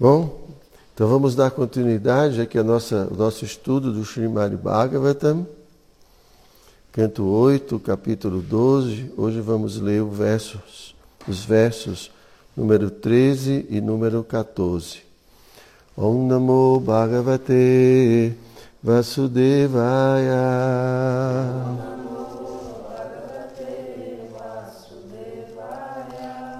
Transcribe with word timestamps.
Bom, 0.00 0.46
então 0.94 1.08
vamos 1.08 1.34
dar 1.34 1.50
continuidade 1.50 2.40
aqui 2.40 2.56
ao 2.56 2.62
nosso 2.62 3.44
estudo 3.44 3.92
do 3.92 4.04
Srimad 4.04 4.54
Bhagavatam, 4.54 5.44
canto 6.92 7.24
8, 7.24 7.80
capítulo 7.80 8.40
12. 8.40 9.12
Hoje 9.16 9.40
vamos 9.40 9.80
ler 9.80 10.04
versos, 10.04 10.94
os 11.26 11.44
versos 11.44 12.12
número 12.56 12.92
13 12.92 13.66
e 13.68 13.80
número 13.80 14.22
14. 14.22 15.00
Om 15.96 16.28
Namo 16.28 16.78
Bhagavate 16.78 18.34
Vasudevaya. 18.80 20.38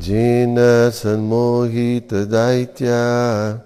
Jena 0.00 0.90
Sanmohita 0.90 2.24
Daitya 2.24 3.62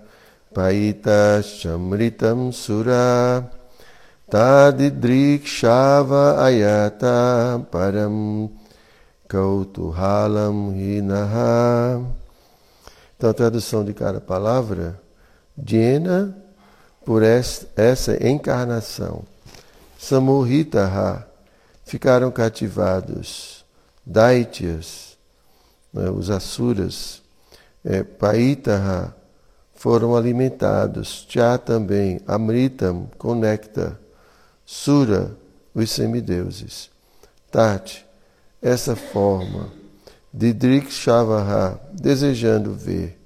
Paita 0.53 1.41
Shamritam 1.41 2.53
Sura 2.53 3.49
Tadidrikshava 4.29 6.43
Ayata 6.43 7.65
Param 7.71 8.51
Kautuhalam 9.29 10.75
Hinaha. 10.75 12.03
Então 13.17 13.31
a 13.31 13.35
tradução 13.35 13.85
de 13.85 13.95
cada 13.95 14.21
palavra 14.21 15.01
Jena 15.65 16.37
por 17.05 17.23
essa 17.23 18.27
encarnação 18.27 19.23
Samohitaha 19.97 21.25
ficaram 21.85 22.33
cativados 22.33 23.65
Daityas 24.05 25.16
né, 25.97 26.11
os 26.11 26.31
Asuras, 26.31 27.23
é, 27.85 28.03
Paitaha, 28.03 29.15
foram 29.75 30.17
alimentados, 30.17 31.25
Tya 31.29 31.59
também, 31.59 32.21
Amritam, 32.27 33.09
com 33.19 33.35
néctar, 33.35 33.99
Sura, 34.65 35.37
os 35.75 35.91
semideuses. 35.91 36.91
Tati, 37.51 38.05
essa 38.61 38.97
forma, 38.97 39.69
Didrik 40.33 40.93
Shavaha, 40.93 41.81
desejando 41.93 42.73
ver, 42.75 43.19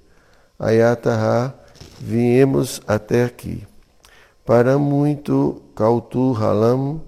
Ayataha, 0.59 1.53
viemos 1.99 2.81
até 2.87 3.23
aqui. 3.23 3.65
Para 4.45 4.77
muito 4.77 5.61
Kautuhalam, 5.73 7.01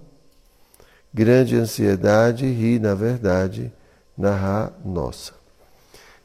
grande 1.14 1.56
ansiedade, 1.56 2.46
ri, 2.46 2.80
na 2.80 2.96
verdade, 2.96 3.72
narrar 4.18 4.74
nossa. 4.84 5.43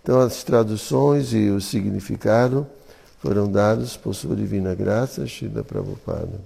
Então, 0.09 0.23
as 0.23 0.43
traduções 0.43 1.35
e 1.35 1.51
o 1.51 1.61
significado 1.61 2.67
foram 3.19 3.47
dados 3.53 3.95
por 3.95 4.15
sua 4.15 4.35
divina 4.35 4.75
graça, 4.75 5.27
Shida 5.27 5.63
Prabhupada. 5.63 6.41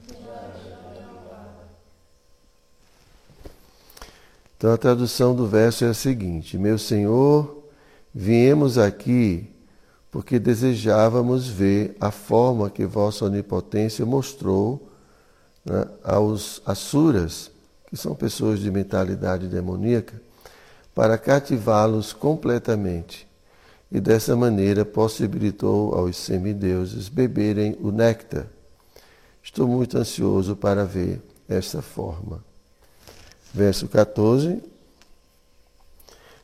Então, 4.59 4.73
a 4.73 4.77
tradução 4.77 5.33
do 5.33 5.47
verso 5.47 5.85
é 5.85 5.91
a 5.91 5.95
seguinte: 5.95 6.59
Meu 6.59 6.77
Senhor, 6.77 7.63
viemos 8.13 8.79
aqui 8.79 9.49
porque 10.11 10.41
desejávamos 10.41 11.47
ver 11.47 11.97
a 12.01 12.11
forma 12.11 12.69
que 12.69 12.85
vossa 12.85 13.27
onipotência 13.27 14.05
mostrou 14.05 14.89
né, 15.65 15.87
aos 16.03 16.61
asuras, 16.67 17.49
que 17.87 17.97
são 17.97 18.13
pessoas 18.13 18.59
de 18.59 18.73
mentalidade 18.73 19.47
demoníaca, 19.47 20.21
para 20.93 21.17
cativá-los 21.17 22.13
completamente 22.13 23.31
e 23.93 24.01
dessa 24.01 24.35
maneira 24.35 24.87
possibilitou 24.87 25.95
aos 25.95 26.17
semideuses 26.17 27.11
beberem 27.11 27.77
o 27.79 27.91
néctar. 27.93 28.47
Estou 29.43 29.69
muito 29.69 29.99
ansioso 29.99 30.57
para 30.57 30.83
ver 30.87 31.21
esta 31.47 31.83
forma. 31.83 32.43
Verso 33.53 33.87
14. 33.87 34.63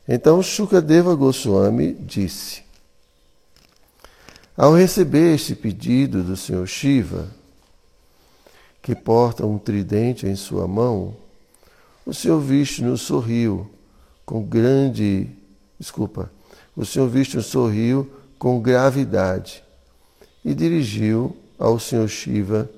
Então 0.07 0.43
Shukadeva 0.43 1.15
Goswami 1.15 1.93
disse: 1.93 2.61
Ao 4.55 4.75
receber 4.75 5.33
este 5.33 5.55
pedido 5.55 6.21
do 6.21 6.37
Senhor 6.37 6.67
Shiva, 6.67 7.27
que 8.79 8.93
porta 8.93 9.43
um 9.47 9.57
tridente 9.57 10.27
em 10.27 10.35
sua 10.35 10.67
mão, 10.67 11.15
o 12.05 12.13
Senhor 12.13 12.39
Vishnu 12.39 12.95
sorriu 12.95 13.67
com 14.23 14.43
grande, 14.43 15.27
desculpa, 15.79 16.31
o 16.79 16.85
Senhor 16.85 17.09
Vishnu 17.09 17.41
sorriu 17.41 18.09
com 18.37 18.61
gravidade 18.61 19.61
e 20.45 20.55
dirigiu 20.55 21.35
ao 21.57 21.77
Senhor 21.77 22.07
Shiva 22.07 22.69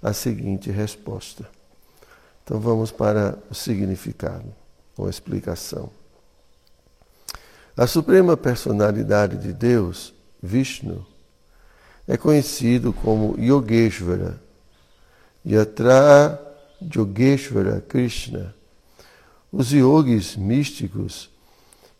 a 0.00 0.12
seguinte 0.12 0.70
resposta. 0.70 1.44
Então 2.44 2.60
vamos 2.60 2.92
para 2.92 3.36
o 3.50 3.54
significado, 3.56 4.44
ou 4.96 5.10
explicação. 5.10 5.90
A 7.76 7.84
suprema 7.88 8.36
personalidade 8.36 9.36
de 9.36 9.52
Deus, 9.52 10.14
Vishnu, 10.40 11.04
é 12.06 12.16
conhecido 12.16 12.92
como 12.92 13.34
Yogeshvara, 13.40 14.40
Yatra 15.44 16.40
Yogeshvara 16.80 17.80
Krishna. 17.80 18.54
Os 19.50 19.72
yogis 19.72 20.36
místicos 20.36 21.28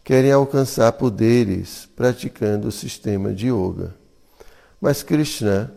querem 0.08 0.32
alcançar 0.32 0.90
poderes 0.92 1.86
praticando 1.94 2.68
o 2.68 2.72
sistema 2.72 3.30
de 3.30 3.48
yoga. 3.48 3.94
Mas 4.80 5.02
Krishna, 5.02 5.70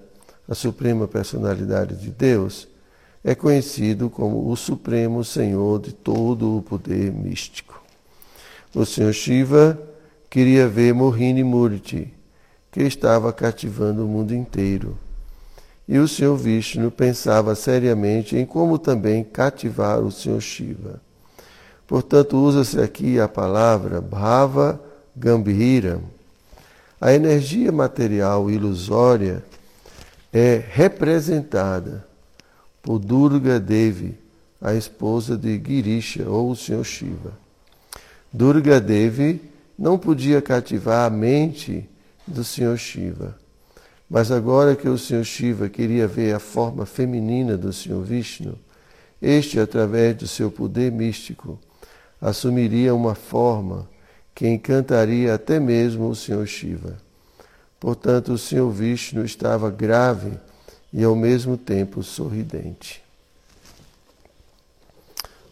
a 0.47 0.55
suprema 0.55 1.05
personalidade 1.05 1.97
de 1.97 2.09
Deus, 2.11 2.65
é 3.25 3.35
conhecido 3.35 4.09
como 4.09 4.49
o 4.49 4.55
supremo 4.55 5.21
Senhor 5.21 5.81
de 5.81 5.91
todo 5.91 6.59
o 6.59 6.61
poder 6.61 7.11
místico. 7.11 7.83
O 8.73 8.85
Senhor 8.85 9.11
Shiva 9.11 9.77
queria 10.29 10.65
ver 10.65 10.93
Mohini 10.93 11.43
Murti, 11.43 12.13
que 12.71 12.83
estava 12.83 13.33
cativando 13.33 14.05
o 14.05 14.07
mundo 14.07 14.33
inteiro. 14.33 14.97
E 15.85 15.99
o 15.99 16.07
Senhor 16.07 16.37
Vishnu 16.37 16.89
pensava 16.89 17.53
seriamente 17.53 18.37
em 18.37 18.45
como 18.45 18.79
também 18.79 19.25
cativar 19.25 19.99
o 19.99 20.09
Senhor 20.09 20.39
Shiva. 20.39 21.01
Portanto, 21.91 22.37
usa-se 22.37 22.79
aqui 22.79 23.19
a 23.19 23.27
palavra 23.27 23.99
Bhava 23.99 24.81
Gambhira. 25.13 25.99
A 27.01 27.11
energia 27.11 27.69
material 27.69 28.49
ilusória 28.49 29.43
é 30.31 30.63
representada 30.71 32.07
por 32.81 32.97
Durga 32.97 33.59
Devi, 33.59 34.17
a 34.61 34.73
esposa 34.73 35.35
de 35.35 35.61
Girisha, 35.61 36.29
ou 36.29 36.51
o 36.51 36.55
Senhor 36.55 36.85
Shiva. 36.85 37.33
Durga 38.31 38.79
Devi 38.79 39.41
não 39.77 39.99
podia 39.99 40.41
cativar 40.41 41.05
a 41.05 41.09
mente 41.09 41.89
do 42.25 42.41
Senhor 42.41 42.77
Shiva. 42.77 43.37
Mas 44.09 44.31
agora 44.31 44.77
que 44.77 44.87
o 44.87 44.97
Senhor 44.97 45.25
Shiva 45.25 45.67
queria 45.67 46.07
ver 46.07 46.33
a 46.33 46.39
forma 46.39 46.85
feminina 46.85 47.57
do 47.57 47.73
Senhor 47.73 48.01
Vishnu, 48.01 48.57
este, 49.21 49.59
através 49.59 50.15
do 50.15 50.25
seu 50.25 50.49
poder 50.49 50.89
místico, 50.89 51.59
assumiria 52.21 52.93
uma 52.93 53.15
forma 53.15 53.89
que 54.35 54.47
encantaria 54.47 55.33
até 55.33 55.59
mesmo 55.59 56.07
o 56.09 56.15
Senhor 56.15 56.45
Shiva. 56.45 56.97
Portanto, 57.79 58.33
o 58.33 58.37
Senhor 58.37 58.69
Vishnu 58.69 59.25
estava 59.25 59.71
grave 59.71 60.33
e 60.93 61.03
ao 61.03 61.15
mesmo 61.15 61.57
tempo 61.57 62.03
sorridente. 62.03 63.01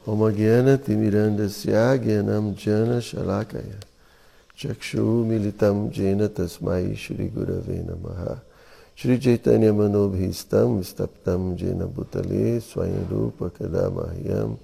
Om 0.05 0.31
Gyana 0.31 0.77
Timirandasya 0.77 1.97
Gyanam 1.97 2.55
Jana 2.55 2.99
Shalakaya 2.99 3.77
Chakshu 4.55 5.23
Militam 5.23 5.91
Jena 5.91 6.27
Tasmai 6.27 6.95
Shri 6.95 7.29
Gurave 7.29 7.83
Namaha 7.83 8.41
Shri 8.95 9.19
Chaitanya 9.19 9.71
Manobhistam 9.71 10.81
Staptam 10.81 11.55
Jena 11.55 11.85
Swayam 12.59 13.07
Rupa 13.07 13.51
Kadamahyam 13.51 14.57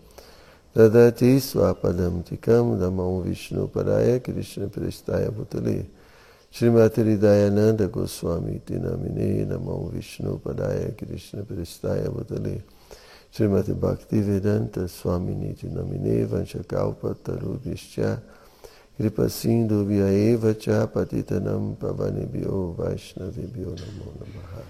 Dadati 0.76 1.40
swapadam 1.40 2.24
tikam 2.24 2.78
damam 2.78 3.24
vishnu 3.24 3.68
paraya 3.68 4.20
krishna 4.22 4.68
prestaya 4.68 5.32
bhutale 5.32 5.86
Srimati 6.56 7.20
Dayananda 7.20 7.88
Goswami 7.92 8.62
Tinamine 8.66 9.46
Namo 9.46 9.92
Vishnu 9.92 10.40
Padaya 10.40 10.96
Krishna 10.96 11.42
Prestaya 11.42 12.08
Bhutale 12.10 12.62
Srimati 13.30 13.74
Bhakti 13.78 14.22
Vedanta 14.22 14.88
Swami 14.88 15.36
Niti 15.36 15.68
Namine 15.68 16.26
Vanchakalpa 16.26 17.14
Tarubhishcha 17.22 18.22
Kripa 18.96 19.28
Sindhu 19.28 19.84
Vyaeva 19.86 20.58
Cha 20.58 20.88
Patitanam 20.88 21.76
Pavanibhyo 21.76 22.74
Vaishnavibhyo 22.78 23.76
Namo 23.76 24.14
Namaha 24.18 24.64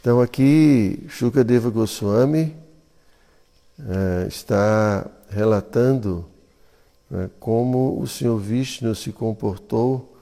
Então 0.00 0.22
aqui 0.22 1.04
Shukadeva 1.10 1.68
Goswami 1.68 2.54
eh, 3.88 4.26
está 4.28 5.06
relatando 5.30 6.24
né, 7.10 7.30
como 7.40 8.00
o 8.00 8.06
Senhor 8.06 8.38
Vishnu 8.38 8.94
se 8.94 9.12
comportou 9.12 10.16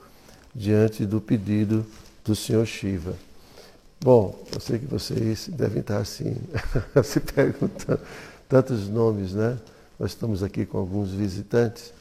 diante 0.54 1.04
do 1.04 1.20
pedido 1.20 1.84
do 2.24 2.34
Senhor 2.34 2.66
Shiva. 2.66 3.14
Bom, 4.00 4.38
eu 4.54 4.60
sei 4.60 4.78
que 4.78 4.86
vocês 4.86 5.48
devem 5.48 5.80
estar 5.80 5.98
assim, 5.98 6.36
se 7.02 7.20
perguntando 7.20 8.00
tantos 8.48 8.88
nomes, 8.88 9.32
né? 9.32 9.58
Nós 9.98 10.12
estamos 10.12 10.42
aqui 10.42 10.64
com 10.64 10.78
alguns 10.78 11.10
visitantes. 11.10 11.92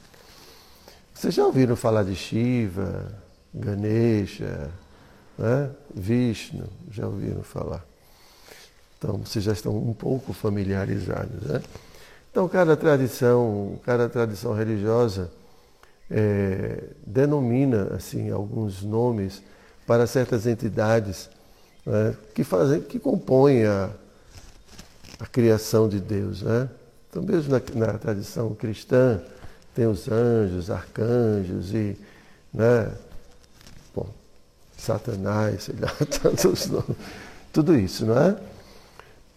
Vocês 1.14 1.34
já 1.34 1.44
ouviram 1.44 1.76
falar 1.76 2.04
de 2.04 2.16
Shiva, 2.16 3.12
Ganesha, 3.52 4.70
né? 5.38 5.72
Vishnu? 5.94 6.68
Já 6.92 7.08
ouviram 7.08 7.42
falar? 7.42 7.84
Então, 8.98 9.18
vocês 9.18 9.44
já 9.46 9.54
estão 9.54 9.76
um 9.76 9.94
pouco 9.94 10.34
familiarizados, 10.34 11.44
né? 11.44 11.62
Então, 12.32 12.48
cada 12.48 12.76
tradição, 12.76 13.80
cada 13.84 14.10
tradição 14.10 14.54
religiosa 14.54 15.32
é, 16.10 16.84
denomina 17.06 17.96
assim 17.96 18.30
alguns 18.32 18.82
nomes 18.82 19.42
para 19.86 20.06
certas 20.06 20.46
entidades 20.46 21.30
né, 21.86 22.16
que 22.34 22.44
fazem, 22.44 22.82
que 22.82 23.00
compõem 23.00 23.66
a, 23.66 23.90
a 25.20 25.26
criação 25.26 25.88
de 25.88 26.00
Deus, 26.00 26.42
né? 26.42 26.70
Então, 27.10 27.24
mesmo 27.24 27.54
na, 27.54 27.88
na, 27.88 27.98
tradição 27.98 28.54
cristã, 28.54 29.22
tem 29.74 29.88
os 29.88 30.08
anjos, 30.08 30.70
arcanjos 30.70 31.74
e, 31.74 31.98
né, 32.54 32.92
bom, 33.96 34.10
Satanás, 34.78 35.64
sei 35.64 35.76
lá, 35.80 35.92
tantos 36.22 36.68
nomes, 36.68 36.98
tudo 37.54 37.76
isso, 37.76 38.06
não 38.06 38.18
é? 38.18 38.38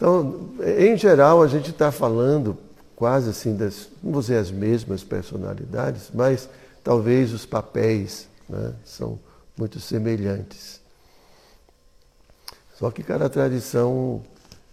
Então, 0.00 0.48
em 0.78 0.96
geral, 0.96 1.42
a 1.42 1.46
gente 1.46 1.68
está 1.68 1.92
falando 1.92 2.56
quase 2.96 3.28
assim, 3.28 3.54
das, 3.54 3.86
não 4.02 4.12
vou 4.12 4.22
dizer 4.22 4.38
as 4.38 4.50
mesmas 4.50 5.04
personalidades, 5.04 6.10
mas 6.14 6.48
talvez 6.82 7.34
os 7.34 7.44
papéis 7.44 8.26
né, 8.48 8.72
são 8.82 9.18
muito 9.58 9.78
semelhantes. 9.78 10.80
Só 12.78 12.90
que 12.90 13.02
cada 13.02 13.28
tradição 13.28 14.22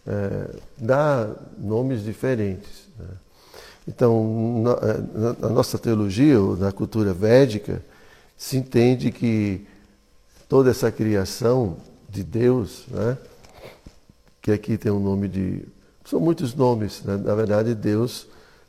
é, 0.06 0.56
dá 0.78 1.30
nomes 1.58 2.06
diferentes. 2.06 2.88
Né? 2.98 3.08
Então, 3.86 4.62
na, 4.64 4.72
é, 4.72 5.42
na, 5.42 5.50
nossa 5.50 5.78
teologia, 5.78 6.40
ou 6.40 6.56
na 6.56 6.72
cultura 6.72 7.14
védica, 7.14 7.84
se 8.38 8.56
entende 8.56 9.12
que 9.12 9.68
toda 10.48 10.70
essa 10.70 10.90
criação 10.90 11.76
de 12.10 12.24
Deus, 12.24 12.86
né, 12.88 13.18
que 14.48 14.52
aqui 14.54 14.78
tem 14.78 14.90
um 14.90 15.00
nome 15.00 15.28
de 15.28 15.62
são 16.06 16.22
muitos 16.22 16.56
nomes. 16.56 17.04
Né? 17.04 17.18
Na 17.18 17.36
verdade, 17.36 17.76
Deus 17.76 18.28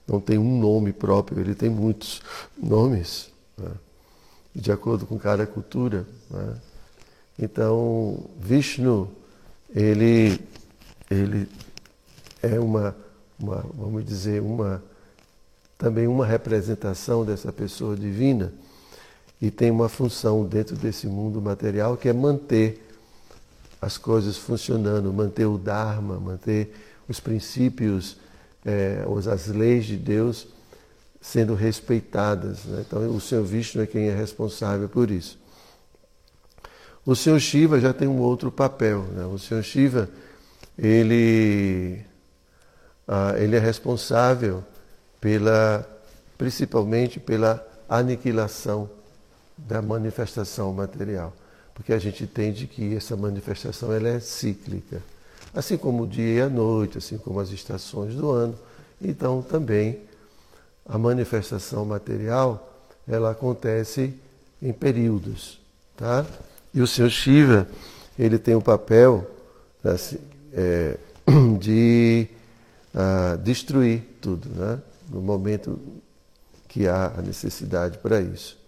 não 0.09 0.21
tem 0.21 0.37
um 0.37 0.59
nome 0.59 0.93
próprio, 0.93 1.39
ele 1.39 1.55
tem 1.55 1.71
muitos 1.71 2.21
nomes, 2.61 3.31
né? 3.57 3.71
de 4.53 4.73
acordo 4.73 5.07
com 5.07 5.17
cada 5.17 5.47
cultura. 5.47 6.05
Né? 6.29 6.57
Então, 7.39 8.29
Vishnu, 8.41 9.09
ele, 9.73 10.41
ele 11.09 11.49
é 12.43 12.59
uma, 12.59 12.97
uma, 13.39 13.65
vamos 13.73 14.05
dizer, 14.05 14.43
uma, 14.43 14.83
também 15.79 16.09
uma 16.09 16.27
representação 16.27 17.25
dessa 17.25 17.53
pessoa 17.53 17.95
divina 17.95 18.53
e 19.41 19.49
tem 19.49 19.71
uma 19.71 19.89
função 19.89 20.45
dentro 20.45 20.75
desse 20.75 21.07
mundo 21.07 21.41
material 21.41 21.97
que 21.97 22.09
é 22.09 22.13
manter 22.13 22.88
as 23.81 23.97
coisas 23.97 24.37
funcionando, 24.37 25.13
manter 25.13 25.47
o 25.47 25.57
Dharma, 25.57 26.19
manter 26.19 26.75
os 27.09 27.21
princípios, 27.21 28.17
é, 28.65 29.05
as 29.33 29.47
leis 29.47 29.87
de 29.87 29.97
Deus 29.97 30.49
sendo 31.21 31.55
respeitadas. 31.55 32.65
Né? 32.65 32.85
Então, 32.87 33.15
o 33.15 33.21
Senhor 33.21 33.45
Vishnu 33.45 33.83
é 33.83 33.87
quem 33.87 34.09
é 34.09 34.15
responsável 34.15 34.89
por 34.89 35.11
isso. 35.11 35.39
O 37.05 37.17
Senhor 37.17 37.41
Shiva 37.41 37.81
já 37.81 37.93
tem 37.93 38.07
um 38.07 38.19
outro 38.19 38.53
papel. 38.53 39.03
Né? 39.15 39.25
O 39.25 39.39
Senhor 39.39 39.63
Shiva, 39.63 40.09
ele, 40.77 42.05
ah, 43.07 43.35
ele 43.39 43.57
é 43.57 43.59
responsável 43.59 44.63
pela, 45.21 45.89
principalmente 46.37 47.19
pela 47.19 47.67
aniquilação 47.89 48.91
da 49.57 49.81
manifestação 49.81 50.73
material. 50.73 51.35
Porque 51.79 51.95
a 51.95 51.99
gente 51.99 52.25
entende 52.25 52.67
que 52.67 52.95
essa 52.95 53.17
manifestação 53.17 53.91
ela 53.91 54.09
é 54.09 54.21
cíclica 54.21 55.01
assim 55.55 55.77
como 55.77 56.05
o 56.05 56.07
dia 56.07 56.35
e 56.35 56.41
a 56.41 56.49
noite, 56.49 56.99
assim 56.99 57.19
como 57.19 57.41
as 57.41 57.51
estações 57.51 58.15
do 58.15 58.31
ano. 58.31 58.55
Então 59.01 59.43
também 59.43 60.01
a 60.87 60.99
manifestação 60.99 61.85
material 61.85 62.73
ela 63.07 63.31
acontece 63.31 64.15
em 64.61 64.73
períodos, 64.73 65.61
tá? 65.97 66.27
E 66.75 66.81
o 66.81 66.87
Senhor 66.87 67.11
Shiva 67.11 67.67
ele 68.19 68.39
tem 68.39 68.55
o 68.55 68.61
papel 68.61 69.29
assim, 69.85 70.19
é, 70.53 70.97
de 71.59 72.29
uh, 72.95 73.39
destruir 73.39 74.03
tudo, 74.21 74.49
né? 74.49 74.79
No 75.09 75.21
momento 75.21 75.79
que 76.69 76.87
há 76.87 77.15
a 77.17 77.23
necessidade 77.23 77.99
para 77.99 78.21
isso. 78.21 78.59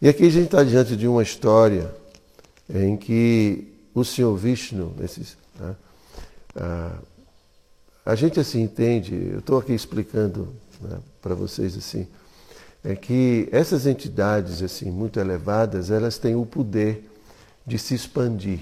E 0.00 0.08
aqui 0.08 0.26
a 0.26 0.30
gente 0.30 0.44
está 0.44 0.62
diante 0.62 0.96
de 0.96 1.08
uma 1.08 1.22
história 1.22 1.92
em 2.72 2.96
que 2.96 3.72
o 3.92 4.04
Senhor 4.04 4.36
Vishnu, 4.36 4.94
esses 5.02 5.36
né? 5.58 5.74
Ah, 6.54 6.98
a 8.06 8.14
gente 8.14 8.40
assim 8.40 8.62
entende, 8.62 9.14
eu 9.32 9.40
estou 9.40 9.58
aqui 9.58 9.74
explicando 9.74 10.48
né, 10.80 10.98
para 11.20 11.34
vocês 11.34 11.76
assim, 11.76 12.06
é 12.82 12.94
que 12.94 13.48
essas 13.52 13.86
entidades 13.86 14.62
assim 14.62 14.90
muito 14.90 15.20
elevadas, 15.20 15.90
elas 15.90 16.16
têm 16.16 16.34
o 16.34 16.46
poder 16.46 17.06
de 17.66 17.78
se 17.78 17.94
expandir. 17.94 18.60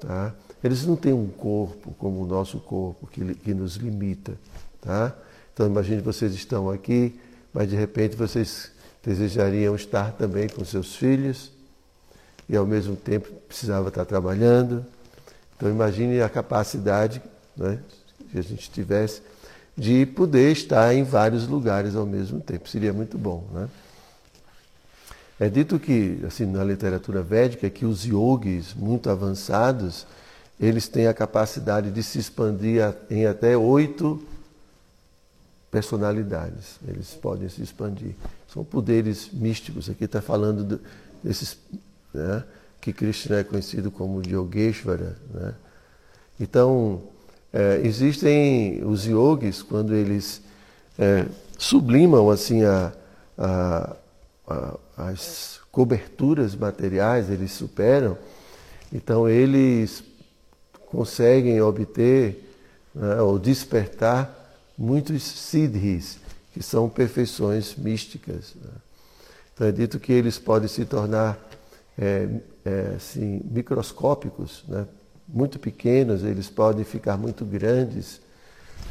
Tá? 0.00 0.34
Eles 0.64 0.86
não 0.86 0.96
têm 0.96 1.12
um 1.12 1.26
corpo 1.26 1.92
como 1.98 2.22
o 2.22 2.26
nosso 2.26 2.58
corpo 2.60 3.06
que, 3.08 3.34
que 3.34 3.52
nos 3.52 3.74
limita. 3.74 4.32
Tá? 4.80 5.14
Então 5.52 5.66
imagine 5.66 6.00
vocês 6.00 6.32
estão 6.32 6.70
aqui, 6.70 7.18
mas 7.52 7.68
de 7.68 7.76
repente 7.76 8.16
vocês 8.16 8.70
desejariam 9.06 9.76
estar 9.76 10.10
também 10.12 10.48
com 10.48 10.64
seus 10.64 10.96
filhos 10.96 11.52
e 12.48 12.56
ao 12.56 12.66
mesmo 12.66 12.96
tempo 12.96 13.28
precisava 13.46 13.88
estar 13.88 14.04
trabalhando, 14.04 14.84
então 15.56 15.70
imagine 15.70 16.20
a 16.20 16.28
capacidade 16.28 17.22
né, 17.56 17.78
que 18.30 18.38
a 18.38 18.42
gente 18.42 18.68
tivesse 18.68 19.22
de 19.76 20.04
poder 20.06 20.50
estar 20.50 20.92
em 20.92 21.04
vários 21.04 21.46
lugares 21.46 21.94
ao 21.94 22.04
mesmo 22.04 22.40
tempo. 22.40 22.68
Seria 22.68 22.92
muito 22.92 23.16
bom. 23.16 23.44
Né? 23.52 23.68
É 25.38 25.48
dito 25.48 25.78
que, 25.78 26.18
assim, 26.26 26.46
na 26.46 26.64
literatura 26.64 27.22
védica, 27.22 27.68
que 27.68 27.84
os 27.84 28.04
yogis 28.04 28.74
muito 28.74 29.10
avançados, 29.10 30.06
eles 30.58 30.88
têm 30.88 31.06
a 31.06 31.14
capacidade 31.14 31.90
de 31.90 32.02
se 32.02 32.18
expandir 32.18 32.82
em 33.10 33.26
até 33.26 33.56
oito 33.56 34.22
personalidades. 35.76 36.80
Eles 36.88 37.12
podem 37.12 37.50
se 37.50 37.62
expandir. 37.62 38.14
São 38.50 38.64
poderes 38.64 39.28
místicos. 39.30 39.90
Aqui 39.90 40.04
está 40.04 40.22
falando 40.22 40.80
desses 41.22 41.58
né, 42.14 42.42
que 42.80 42.94
Krishna 42.94 43.40
é 43.40 43.44
conhecido 43.44 43.90
como 43.90 44.22
Yogeshvara. 44.26 45.18
Né? 45.34 45.54
Então, 46.40 47.02
é, 47.52 47.82
existem 47.84 48.82
os 48.86 49.04
yogis, 49.04 49.60
quando 49.60 49.94
eles 49.94 50.40
é, 50.98 51.26
sublimam 51.58 52.30
assim 52.30 52.64
a, 52.64 52.90
a, 53.36 53.96
a, 54.48 54.78
as 54.96 55.60
coberturas 55.70 56.54
materiais, 56.54 57.28
eles 57.28 57.52
superam, 57.52 58.16
então 58.90 59.28
eles 59.28 60.02
conseguem 60.86 61.60
obter 61.60 62.50
né, 62.94 63.20
ou 63.20 63.38
despertar 63.38 64.35
muitos 64.76 65.22
siddhis, 65.22 66.18
que 66.52 66.62
são 66.62 66.88
perfeições 66.88 67.74
místicas. 67.76 68.54
Né? 68.54 68.70
Então 69.54 69.66
é 69.66 69.72
dito 69.72 69.98
que 69.98 70.12
eles 70.12 70.38
podem 70.38 70.68
se 70.68 70.84
tornar 70.84 71.38
é, 71.98 72.28
é, 72.64 72.92
assim, 72.96 73.40
microscópicos, 73.50 74.64
né? 74.68 74.86
muito 75.28 75.58
pequenos, 75.58 76.22
eles 76.22 76.48
podem 76.48 76.84
ficar 76.84 77.16
muito 77.16 77.44
grandes, 77.44 78.20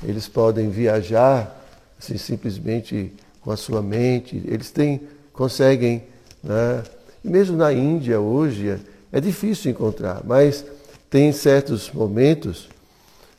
eles 0.03 0.27
podem 0.27 0.69
viajar 0.69 1.63
assim, 1.97 2.17
simplesmente 2.17 3.13
com 3.41 3.51
a 3.51 3.57
sua 3.57 3.81
mente, 3.81 4.41
eles 4.45 4.71
têm, 4.71 5.01
conseguem 5.31 6.03
Né? 6.43 6.83
E 7.23 7.29
mesmo 7.29 7.57
na 7.57 7.73
Índia 7.73 8.19
hoje 8.19 8.79
é 9.11 9.19
difícil 9.19 9.71
encontrar, 9.71 10.21
mas 10.23 10.63
tem 11.09 11.31
certos 11.31 11.91
momentos 11.91 12.69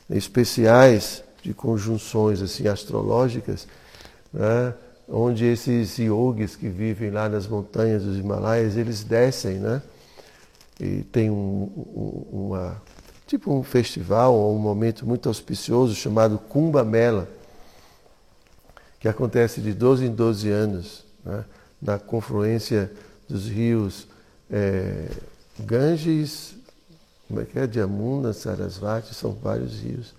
especiais 0.09 1.23
de 1.47 1.53
conjunções 1.53 2.41
assim 2.41 2.67
astrológicas, 2.67 3.69
né? 4.33 4.73
onde 5.07 5.45
esses 5.45 5.97
yogis 5.97 6.57
que 6.57 6.67
vivem 6.67 7.09
lá 7.09 7.29
nas 7.29 7.47
montanhas 7.47 8.03
dos 8.03 8.17
Himalaias, 8.17 8.75
eles 8.75 9.05
descem, 9.05 9.53
né? 9.53 9.81
E 10.77 11.03
tem 11.03 11.29
um, 11.29 11.71
um, 11.73 12.47
uma, 12.47 12.81
tipo 13.25 13.53
um 13.53 13.63
festival 13.63 14.35
ou 14.35 14.53
um 14.53 14.59
momento 14.59 15.05
muito 15.05 15.29
auspicioso 15.29 15.95
chamado 15.95 16.37
Kumbh 16.37 16.83
Mela, 16.83 17.29
que 18.99 19.07
acontece 19.07 19.61
de 19.61 19.73
12 19.73 20.05
em 20.05 20.13
12 20.13 20.49
anos, 20.49 21.05
né? 21.23 21.45
na 21.81 21.97
confluência 21.97 22.91
dos 23.29 23.47
rios 23.47 24.05
é, 24.51 25.07
Ganges, 25.57 26.55
como 27.29 27.39
é 27.39 27.45
que 27.45 27.57
é? 27.57 27.71
Jamuna, 27.71 28.33
Sarasvati, 28.33 29.15
são 29.15 29.31
vários 29.31 29.79
rios. 29.79 30.13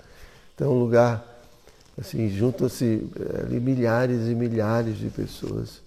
Então 0.59 0.73
é 0.73 0.75
um 0.75 0.81
lugar, 0.81 1.25
assim, 1.97 2.29
juntam-se 2.29 3.09
é, 3.15 3.43
ali 3.43 3.61
milhares 3.61 4.27
e 4.27 4.35
milhares 4.35 4.99
de 4.99 5.09
pessoas. 5.09 5.81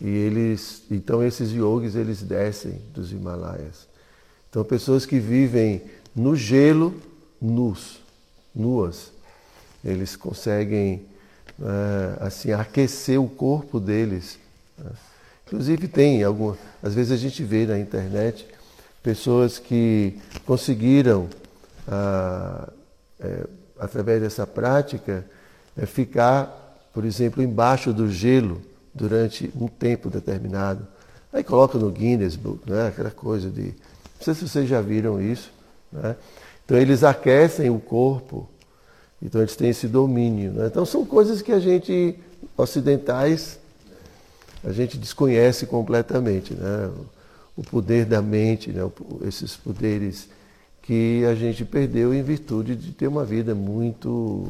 E 0.00 0.06
eles, 0.06 0.84
então 0.88 1.20
esses 1.20 1.50
yogis, 1.50 1.96
eles 1.96 2.22
descem 2.22 2.80
dos 2.94 3.10
Himalaias. 3.10 3.88
Então 4.48 4.62
pessoas 4.62 5.04
que 5.04 5.18
vivem 5.18 5.82
no 6.14 6.36
gelo, 6.36 6.94
nus, 7.40 7.98
nuas, 8.54 9.10
eles 9.84 10.14
conseguem 10.14 11.04
é, 11.60 12.24
assim 12.24 12.52
aquecer 12.52 13.20
o 13.20 13.28
corpo 13.28 13.80
deles. 13.80 14.38
Né? 14.78 14.92
Inclusive 15.44 15.88
tem 15.88 16.22
algumas, 16.22 16.56
às 16.80 16.94
vezes 16.94 17.10
a 17.10 17.16
gente 17.16 17.42
vê 17.42 17.66
na 17.66 17.80
internet 17.80 18.46
pessoas 19.02 19.58
que 19.58 20.20
conseguiram, 20.46 21.28
ah, 21.88 22.72
é, 23.18 23.44
através 23.82 24.22
dessa 24.22 24.46
prática, 24.46 25.24
é, 25.76 25.84
ficar, 25.86 26.78
por 26.92 27.04
exemplo, 27.04 27.42
embaixo 27.42 27.92
do 27.92 28.08
gelo 28.10 28.62
durante 28.94 29.50
um 29.58 29.66
tempo 29.66 30.08
determinado. 30.08 30.86
Aí 31.32 31.42
coloca 31.42 31.78
no 31.78 31.90
Guinness 31.90 32.36
Book, 32.36 32.70
né? 32.70 32.88
aquela 32.88 33.10
coisa 33.10 33.50
de. 33.50 33.62
Não 33.62 34.22
sei 34.22 34.34
se 34.34 34.48
vocês 34.48 34.68
já 34.68 34.80
viram 34.80 35.20
isso. 35.20 35.50
Né? 35.90 36.14
Então 36.64 36.76
eles 36.76 37.02
aquecem 37.02 37.70
o 37.70 37.80
corpo, 37.80 38.48
então 39.20 39.40
eles 39.40 39.56
têm 39.56 39.70
esse 39.70 39.88
domínio. 39.88 40.52
Né? 40.52 40.66
Então 40.66 40.84
são 40.84 41.04
coisas 41.04 41.42
que 41.42 41.50
a 41.50 41.58
gente, 41.58 42.16
ocidentais, 42.56 43.58
a 44.62 44.70
gente 44.70 44.96
desconhece 44.96 45.66
completamente. 45.66 46.54
Né? 46.54 46.90
o 47.56 47.62
poder 47.62 48.04
da 48.04 48.22
mente, 48.22 48.70
né? 48.70 48.82
esses 49.26 49.56
poderes 49.56 50.28
que 50.82 51.24
a 51.24 51.34
gente 51.34 51.64
perdeu 51.64 52.12
em 52.12 52.22
virtude 52.22 52.74
de 52.74 52.92
ter 52.92 53.06
uma 53.06 53.24
vida 53.24 53.54
muito 53.54 54.48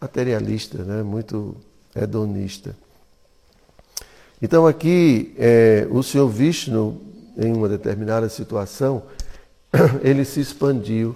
materialista, 0.00 0.78
né? 0.84 1.02
muito 1.02 1.56
hedonista. 1.94 2.74
Então 4.40 4.66
aqui 4.66 5.34
é, 5.36 5.86
o 5.90 6.02
Senhor 6.02 6.28
Vishnu, 6.28 7.00
em 7.36 7.52
uma 7.52 7.68
determinada 7.68 8.28
situação, 8.28 9.02
ele 10.02 10.24
se 10.24 10.40
expandiu, 10.40 11.14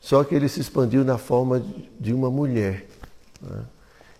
só 0.00 0.22
que 0.22 0.34
ele 0.34 0.48
se 0.48 0.60
expandiu 0.60 1.04
na 1.04 1.18
forma 1.18 1.62
de 1.98 2.12
uma 2.12 2.30
mulher. 2.30 2.86
Né? 3.40 3.62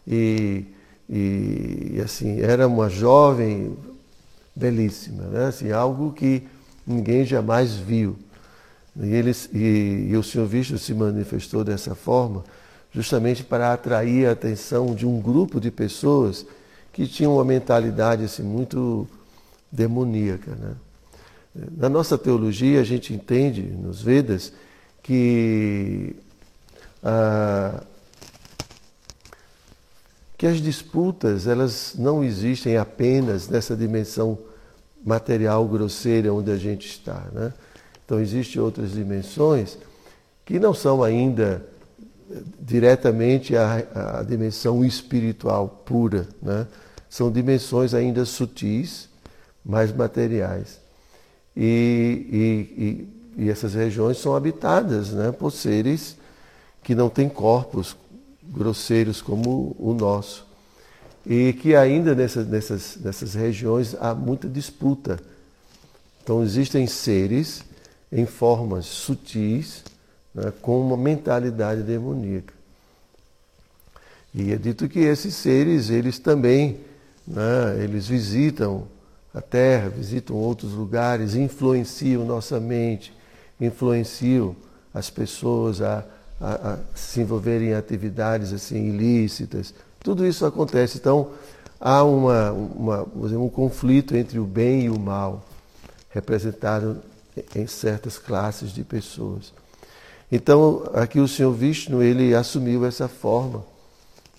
E, 0.06 0.64
e 1.08 2.00
assim, 2.02 2.40
era 2.40 2.66
uma 2.66 2.88
jovem, 2.88 3.76
belíssima, 4.54 5.24
né? 5.24 5.46
assim, 5.46 5.70
algo 5.70 6.12
que 6.12 6.42
ninguém 6.86 7.24
jamais 7.24 7.74
viu. 7.74 8.16
E, 9.00 9.14
eles, 9.14 9.48
e, 9.52 10.08
e 10.10 10.16
o 10.16 10.22
Senhor 10.22 10.46
Vishnu 10.46 10.78
se 10.78 10.94
manifestou 10.94 11.62
dessa 11.62 11.94
forma 11.94 12.44
justamente 12.92 13.44
para 13.44 13.72
atrair 13.72 14.26
a 14.26 14.32
atenção 14.32 14.94
de 14.94 15.06
um 15.06 15.20
grupo 15.20 15.60
de 15.60 15.70
pessoas 15.70 16.46
que 16.92 17.06
tinham 17.06 17.34
uma 17.34 17.44
mentalidade 17.44 18.24
assim, 18.24 18.42
muito 18.42 19.06
demoníaca. 19.70 20.52
Né? 20.52 20.74
Na 21.76 21.88
nossa 21.88 22.16
teologia, 22.16 22.80
a 22.80 22.84
gente 22.84 23.12
entende 23.12 23.62
nos 23.62 24.00
Vedas 24.00 24.52
que 25.02 26.16
ah, 27.02 27.82
que 30.36 30.46
as 30.46 30.60
disputas 30.60 31.46
elas 31.46 31.94
não 31.98 32.22
existem 32.22 32.76
apenas 32.76 33.48
nessa 33.48 33.74
dimensão 33.74 34.38
material 35.04 35.66
grosseira 35.66 36.32
onde 36.32 36.50
a 36.50 36.56
gente 36.56 36.86
está. 36.88 37.24
Né? 37.32 37.52
Então 38.06 38.20
existem 38.20 38.62
outras 38.62 38.92
dimensões 38.92 39.76
que 40.44 40.60
não 40.60 40.72
são 40.72 41.02
ainda 41.02 41.66
diretamente 42.60 43.56
a, 43.56 44.18
a 44.20 44.22
dimensão 44.22 44.84
espiritual 44.84 45.68
pura. 45.84 46.28
Né? 46.40 46.66
São 47.10 47.30
dimensões 47.30 47.94
ainda 47.94 48.24
sutis, 48.24 49.08
mais 49.64 49.92
materiais. 49.92 50.78
E, 51.56 53.08
e, 53.36 53.42
e, 53.42 53.44
e 53.44 53.50
essas 53.50 53.74
regiões 53.74 54.18
são 54.18 54.36
habitadas 54.36 55.10
né, 55.10 55.32
por 55.32 55.50
seres 55.50 56.16
que 56.84 56.94
não 56.94 57.08
têm 57.08 57.28
corpos 57.28 57.96
grosseiros 58.40 59.20
como 59.20 59.74
o 59.78 59.92
nosso. 59.92 60.46
E 61.26 61.52
que 61.54 61.74
ainda 61.74 62.14
nessas, 62.14 62.46
nessas, 62.46 62.96
nessas 63.02 63.34
regiões 63.34 63.96
há 63.98 64.14
muita 64.14 64.48
disputa. 64.48 65.18
Então 66.22 66.42
existem 66.44 66.86
seres 66.86 67.64
em 68.10 68.26
formas 68.26 68.86
sutis, 68.86 69.84
né, 70.34 70.52
com 70.62 70.80
uma 70.80 70.96
mentalidade 70.96 71.82
demoníaca. 71.82 72.54
E 74.34 74.52
é 74.52 74.56
dito 74.56 74.88
que 74.88 75.00
esses 75.00 75.34
seres, 75.34 75.90
eles 75.90 76.18
também, 76.18 76.80
né, 77.26 77.82
eles 77.82 78.06
visitam 78.06 78.86
a 79.34 79.40
Terra, 79.40 79.88
visitam 79.88 80.36
outros 80.36 80.72
lugares, 80.72 81.34
influenciam 81.34 82.24
nossa 82.24 82.58
mente, 82.60 83.12
influenciam 83.60 84.56
as 84.94 85.10
pessoas 85.10 85.82
a 85.82 86.04
a, 86.40 86.72
a 86.72 86.78
se 86.94 87.20
envolverem 87.20 87.68
em 87.68 87.74
atividades 87.74 88.52
assim 88.52 88.88
ilícitas. 88.88 89.74
Tudo 90.00 90.26
isso 90.26 90.44
acontece. 90.44 90.98
Então, 90.98 91.30
há 91.80 92.02
uma, 92.04 92.52
uma, 92.52 93.08
um 93.14 93.48
conflito 93.48 94.16
entre 94.16 94.38
o 94.38 94.44
bem 94.44 94.84
e 94.84 94.90
o 94.90 94.98
mal, 94.98 95.44
representado 96.10 97.00
em 97.54 97.66
certas 97.66 98.18
classes 98.18 98.72
de 98.72 98.82
pessoas. 98.84 99.52
Então, 100.30 100.88
aqui 100.94 101.20
o 101.20 101.28
Senhor 101.28 101.52
Vishnu, 101.52 102.02
ele 102.02 102.34
assumiu 102.34 102.84
essa 102.84 103.08
forma 103.08 103.64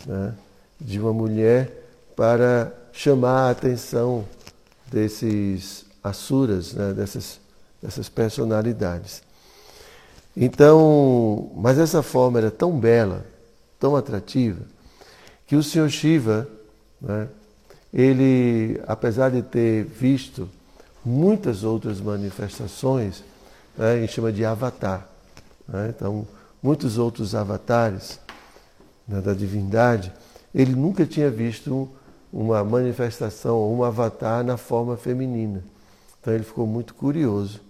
né, 0.06 0.34
de 0.80 1.00
uma 1.00 1.14
mulher 1.14 1.72
para 2.16 2.74
chamar 2.92 3.48
a 3.48 3.52
atenção 3.52 4.26
desses 4.92 5.86
asuras, 6.04 6.74
né, 6.74 6.94
dessas, 6.94 7.40
dessas 7.82 8.10
personalidades. 8.10 9.22
Então, 10.36 11.52
mas 11.56 11.80
essa 11.80 12.04
forma 12.04 12.40
era 12.40 12.52
tão 12.52 12.78
bela, 12.78 13.26
tão 13.80 13.96
atrativa, 13.96 14.62
que 15.46 15.56
o 15.56 15.64
Senhor 15.64 15.90
Shiva, 15.90 16.48
né, 17.02 17.28
ele, 17.94 18.82
apesar 18.86 19.30
de 19.32 19.42
ter 19.42 19.86
visto 19.86 20.50
muitas 21.08 21.64
outras 21.64 22.02
manifestações, 22.02 23.24
né, 23.78 23.94
a 23.94 24.00
gente 24.00 24.12
chama 24.12 24.32
de 24.32 24.44
avatar. 24.44 25.08
Né, 25.68 25.94
então, 25.96 26.28
muitos 26.62 26.98
outros 26.98 27.34
avatares 27.34 28.20
né, 29.08 29.22
da 29.22 29.34
divindade, 29.34 30.12
ele 30.54 30.76
nunca 30.76 31.06
tinha 31.06 31.32
visto 31.32 31.90
uma 32.32 32.62
manifestação, 32.64 33.74
um 33.74 33.84
avatar 33.84 34.44
na 34.44 34.58
forma 34.58 34.98
feminina. 34.98 35.64
Então, 36.20 36.34
ele 36.34 36.44
ficou 36.44 36.68
muito 36.68 36.94
curioso. 36.94 37.62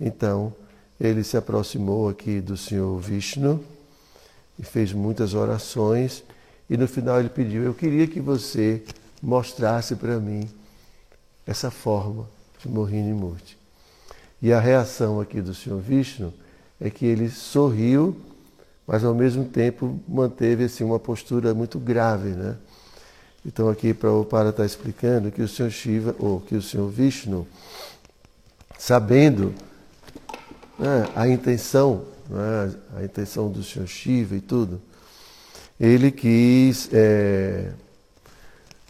Então, 0.00 0.52
ele 0.98 1.22
se 1.22 1.36
aproximou 1.36 2.08
aqui 2.08 2.40
do 2.40 2.56
Senhor 2.56 2.98
Vishnu 2.98 3.62
e 4.58 4.62
fez 4.62 4.92
muitas 4.94 5.34
orações. 5.34 6.24
E 6.70 6.76
no 6.76 6.88
final 6.88 7.20
ele 7.20 7.28
pediu: 7.28 7.62
Eu 7.62 7.74
queria 7.74 8.06
que 8.06 8.20
você 8.20 8.82
mostrasse 9.22 9.94
para 9.94 10.18
mim 10.18 10.48
essa 11.46 11.70
forma 11.70 12.37
de 12.58 12.68
Mohini 12.68 13.12
Murti. 13.12 13.56
E 14.40 14.52
a 14.52 14.60
reação 14.60 15.20
aqui 15.20 15.40
do 15.40 15.54
Senhor 15.54 15.80
Vishnu 15.80 16.32
é 16.80 16.90
que 16.90 17.04
ele 17.04 17.28
sorriu, 17.28 18.16
mas 18.86 19.04
ao 19.04 19.14
mesmo 19.14 19.44
tempo 19.44 19.98
manteve 20.08 20.64
assim, 20.64 20.84
uma 20.84 20.98
postura 20.98 21.52
muito 21.54 21.78
grave. 21.78 22.30
Né? 22.30 22.56
Então 23.44 23.68
aqui 23.68 23.92
Prabhupada 23.92 24.50
está 24.50 24.64
explicando 24.64 25.30
que 25.30 25.42
o 25.42 25.48
Senhor 25.48 25.70
Shiva, 25.70 26.14
ou 26.18 26.40
que 26.40 26.54
o 26.54 26.62
Senhor 26.62 26.88
Vishnu, 26.88 27.46
sabendo 28.78 29.54
né, 30.78 31.08
a 31.16 31.28
intenção, 31.28 32.04
né, 32.28 32.74
a 32.96 33.04
intenção 33.04 33.50
do 33.50 33.62
Senhor 33.62 33.88
Shiva 33.88 34.36
e 34.36 34.40
tudo, 34.40 34.80
ele 35.80 36.10
quis 36.10 36.88
é, 36.92 37.72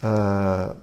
a, 0.01 0.75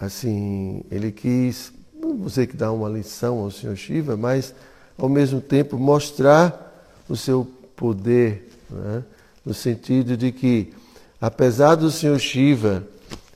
assim, 0.00 0.84
ele 0.90 1.12
quis, 1.12 1.72
não 2.04 2.16
vou 2.16 2.26
dizer 2.26 2.46
que 2.46 2.56
dar 2.56 2.72
uma 2.72 2.88
lição 2.88 3.38
ao 3.38 3.50
Senhor 3.50 3.76
Shiva, 3.76 4.16
mas 4.16 4.54
ao 4.98 5.08
mesmo 5.08 5.40
tempo 5.40 5.78
mostrar 5.78 6.72
o 7.08 7.16
seu 7.16 7.46
poder, 7.76 8.50
né? 8.70 9.02
no 9.44 9.52
sentido 9.52 10.16
de 10.16 10.32
que, 10.32 10.72
apesar 11.20 11.74
do 11.74 11.90
Senhor 11.90 12.18
Shiva 12.18 12.84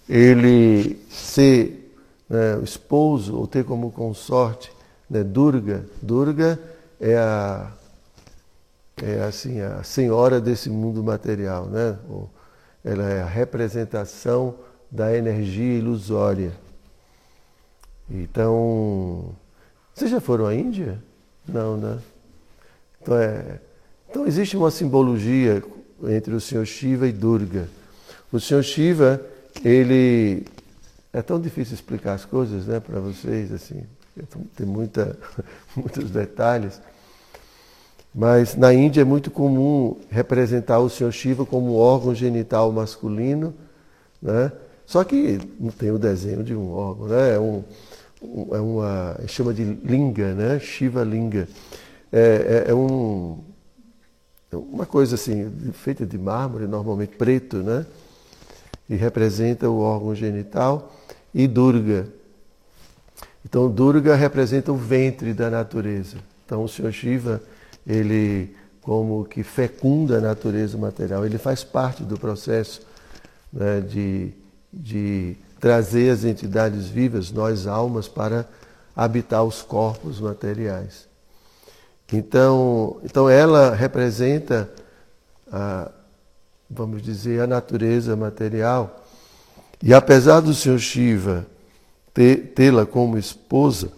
ele 0.09 0.99
ser 1.11 1.95
né, 2.29 2.57
o 2.57 2.65
esposo 2.65 3.37
ou 3.37 3.47
ter 3.47 3.65
como 3.65 3.91
consorte 3.91 4.73
né, 5.09 5.23
Durga, 5.23 5.85
Durga 6.01 6.59
é 7.01 7.17
a 7.17 7.73
é 9.01 9.23
assim 9.23 9.61
a 9.61 9.83
senhora 9.85 10.41
desse 10.41 10.69
mundo 10.69 11.05
material, 11.05 11.67
né? 11.67 11.97
Ela 12.85 13.09
é 13.09 13.23
a 13.23 13.27
representação 13.27 14.57
da 14.91 15.17
energia 15.17 15.79
ilusória. 15.79 16.53
Então, 18.11 19.35
vocês 19.95 20.11
já 20.11 20.21
foram 20.21 20.47
à 20.47 20.55
Índia? 20.55 21.03
Não, 21.47 21.77
né? 21.77 21.99
Então, 23.01 23.17
é, 23.17 23.61
então 24.09 24.27
existe 24.27 24.57
uma 24.57 24.71
simbologia 24.71 25.63
entre 26.05 26.35
o 26.35 26.41
Senhor 26.41 26.65
Shiva 26.67 27.07
e 27.07 27.13
Durga. 27.13 27.69
O 28.33 28.41
Senhor 28.41 28.63
Shiva, 28.63 29.21
ele 29.65 30.45
é 31.13 31.23
tão 31.23 31.41
difícil 31.41 31.75
explicar 31.75 32.15
as 32.15 32.25
coisas, 32.25 32.67
né, 32.67 32.81
para 32.81 33.01
vocês 33.01 33.53
assim, 33.53 33.83
tem 34.57 34.67
muita, 34.67 35.17
muitos 35.77 36.11
detalhes. 36.11 36.81
Mas 38.15 38.57
na 38.57 38.73
Índia 38.73 39.03
é 39.03 39.05
muito 39.05 39.31
comum 39.31 39.97
representar 40.11 40.79
o 40.81 40.89
Senhor 40.89 41.13
Shiva 41.13 41.45
como 41.45 41.75
órgão 41.75 42.15
genital 42.15 42.73
masculino, 42.73 43.55
né? 44.21 44.51
Só 44.87 45.05
que 45.05 45.39
não 45.61 45.71
tem 45.71 45.91
o 45.91 45.99
desenho 45.99 46.43
de 46.43 46.55
um 46.55 46.73
órgão, 46.73 47.09
né? 47.09 47.35
É, 47.35 47.39
um, 47.39 47.63
é 48.21 48.61
uma 48.61 49.17
chama 49.27 49.55
de 49.55 49.65
linga, 49.65 50.35
né? 50.35 50.59
Shiva 50.59 51.05
linga. 51.05 51.49
É, 52.13 52.65
é, 52.67 52.71
é 52.71 52.75
um, 52.75 53.39
é 54.51 54.57
uma 54.57 54.87
coisa 54.87 55.15
assim 55.15 55.51
feita 55.73 56.07
de 56.07 56.19
mármore, 56.19 56.67
normalmente 56.67 57.17
preto, 57.17 57.59
né? 57.59 57.87
E 58.89 58.97
representa 58.97 59.69
o 59.69 59.81
órgão 59.81 60.15
genital 60.15 60.97
e 61.35 61.47
Durga. 61.47 62.09
Então 63.45 63.71
Durga 63.71 64.15
representa 64.15 64.73
o 64.73 64.77
ventre 64.77 65.33
da 65.33 65.51
natureza. 65.51 66.17
Então 66.45 66.65
o 66.65 66.69
Senhor 66.69 66.93
Shiva 66.93 67.43
ele 67.87 68.55
como 68.89 69.27
que 69.27 69.43
fecunda 69.43 70.17
a 70.17 70.21
natureza 70.21 70.79
material, 70.79 71.27
ele 71.27 71.37
faz 71.37 71.63
parte 71.63 72.03
do 72.03 72.19
processo 72.19 72.81
né, 73.53 73.83
de, 73.83 74.33
de 74.73 75.37
trazer 75.61 76.11
as 76.11 76.25
entidades 76.25 76.87
vivas, 76.87 77.31
nós 77.31 77.67
almas, 77.67 78.09
para 78.09 78.47
habitar 78.95 79.45
os 79.45 79.63
corpos 79.63 80.21
materiais. 80.21 81.07
Então, 82.13 82.99
então 83.05 83.29
ela 83.29 83.75
representa, 83.75 84.69
a, 85.53 85.91
vamos 86.69 87.03
dizer, 87.03 87.41
a 87.41 87.47
natureza 87.47 88.17
material. 88.17 89.05
E 89.83 89.93
apesar 89.93 90.41
do 90.41 90.55
Senhor 90.55 90.79
Shiva 90.79 91.47
tê-la 92.13 92.85
como 92.85 93.17
esposa, 93.17 93.93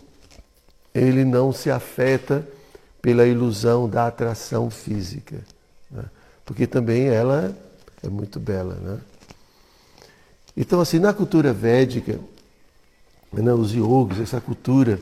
ele 0.94 1.24
não 1.24 1.52
se 1.52 1.70
afeta 1.70 2.46
pela 3.00 3.26
ilusão 3.26 3.88
da 3.88 4.06
atração 4.06 4.68
física. 4.68 5.36
Né? 5.90 6.04
Porque 6.44 6.66
também 6.66 7.06
ela 7.08 7.54
é 8.02 8.08
muito 8.08 8.38
bela. 8.38 8.74
Né? 8.74 8.98
Então, 10.60 10.78
assim, 10.78 10.98
na 10.98 11.14
cultura 11.14 11.54
védica, 11.54 12.20
né, 13.32 13.50
os 13.54 13.72
yogis, 13.72 14.20
essa 14.20 14.42
cultura 14.42 15.00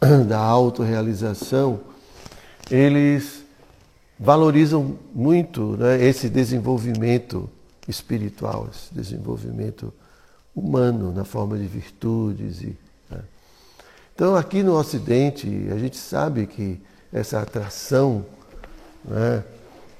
da 0.28 0.38
autorrealização, 0.38 1.80
eles 2.70 3.42
valorizam 4.16 4.96
muito 5.12 5.76
né, 5.76 6.00
esse 6.00 6.28
desenvolvimento 6.28 7.50
espiritual, 7.88 8.68
esse 8.72 8.94
desenvolvimento 8.94 9.92
humano 10.54 11.12
na 11.12 11.24
forma 11.24 11.58
de 11.58 11.66
virtudes. 11.66 12.62
E, 12.62 12.76
né? 13.10 13.18
Então, 14.14 14.36
aqui 14.36 14.62
no 14.62 14.78
Ocidente, 14.78 15.48
a 15.72 15.76
gente 15.76 15.96
sabe 15.96 16.46
que 16.46 16.80
essa 17.12 17.40
atração, 17.40 18.24
né? 19.04 19.42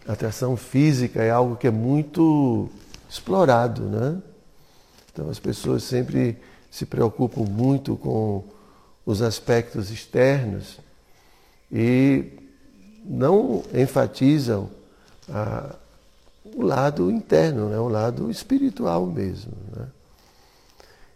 atração 0.06 0.56
física 0.56 1.20
é 1.20 1.30
algo 1.30 1.56
que 1.56 1.66
é 1.66 1.72
muito 1.72 2.68
explorado, 3.08 3.82
né? 3.82 4.16
Então 5.12 5.28
as 5.28 5.38
pessoas 5.38 5.82
sempre 5.82 6.38
se 6.70 6.86
preocupam 6.86 7.42
muito 7.42 7.96
com 7.96 8.44
os 9.04 9.22
aspectos 9.22 9.90
externos 9.90 10.78
e 11.70 12.32
não 13.04 13.62
enfatizam 13.74 14.70
a, 15.28 15.74
o 16.44 16.62
lado 16.62 17.10
interno, 17.10 17.68
né? 17.68 17.78
o 17.78 17.88
lado 17.88 18.30
espiritual 18.30 19.06
mesmo. 19.06 19.52
Né? 19.76 19.86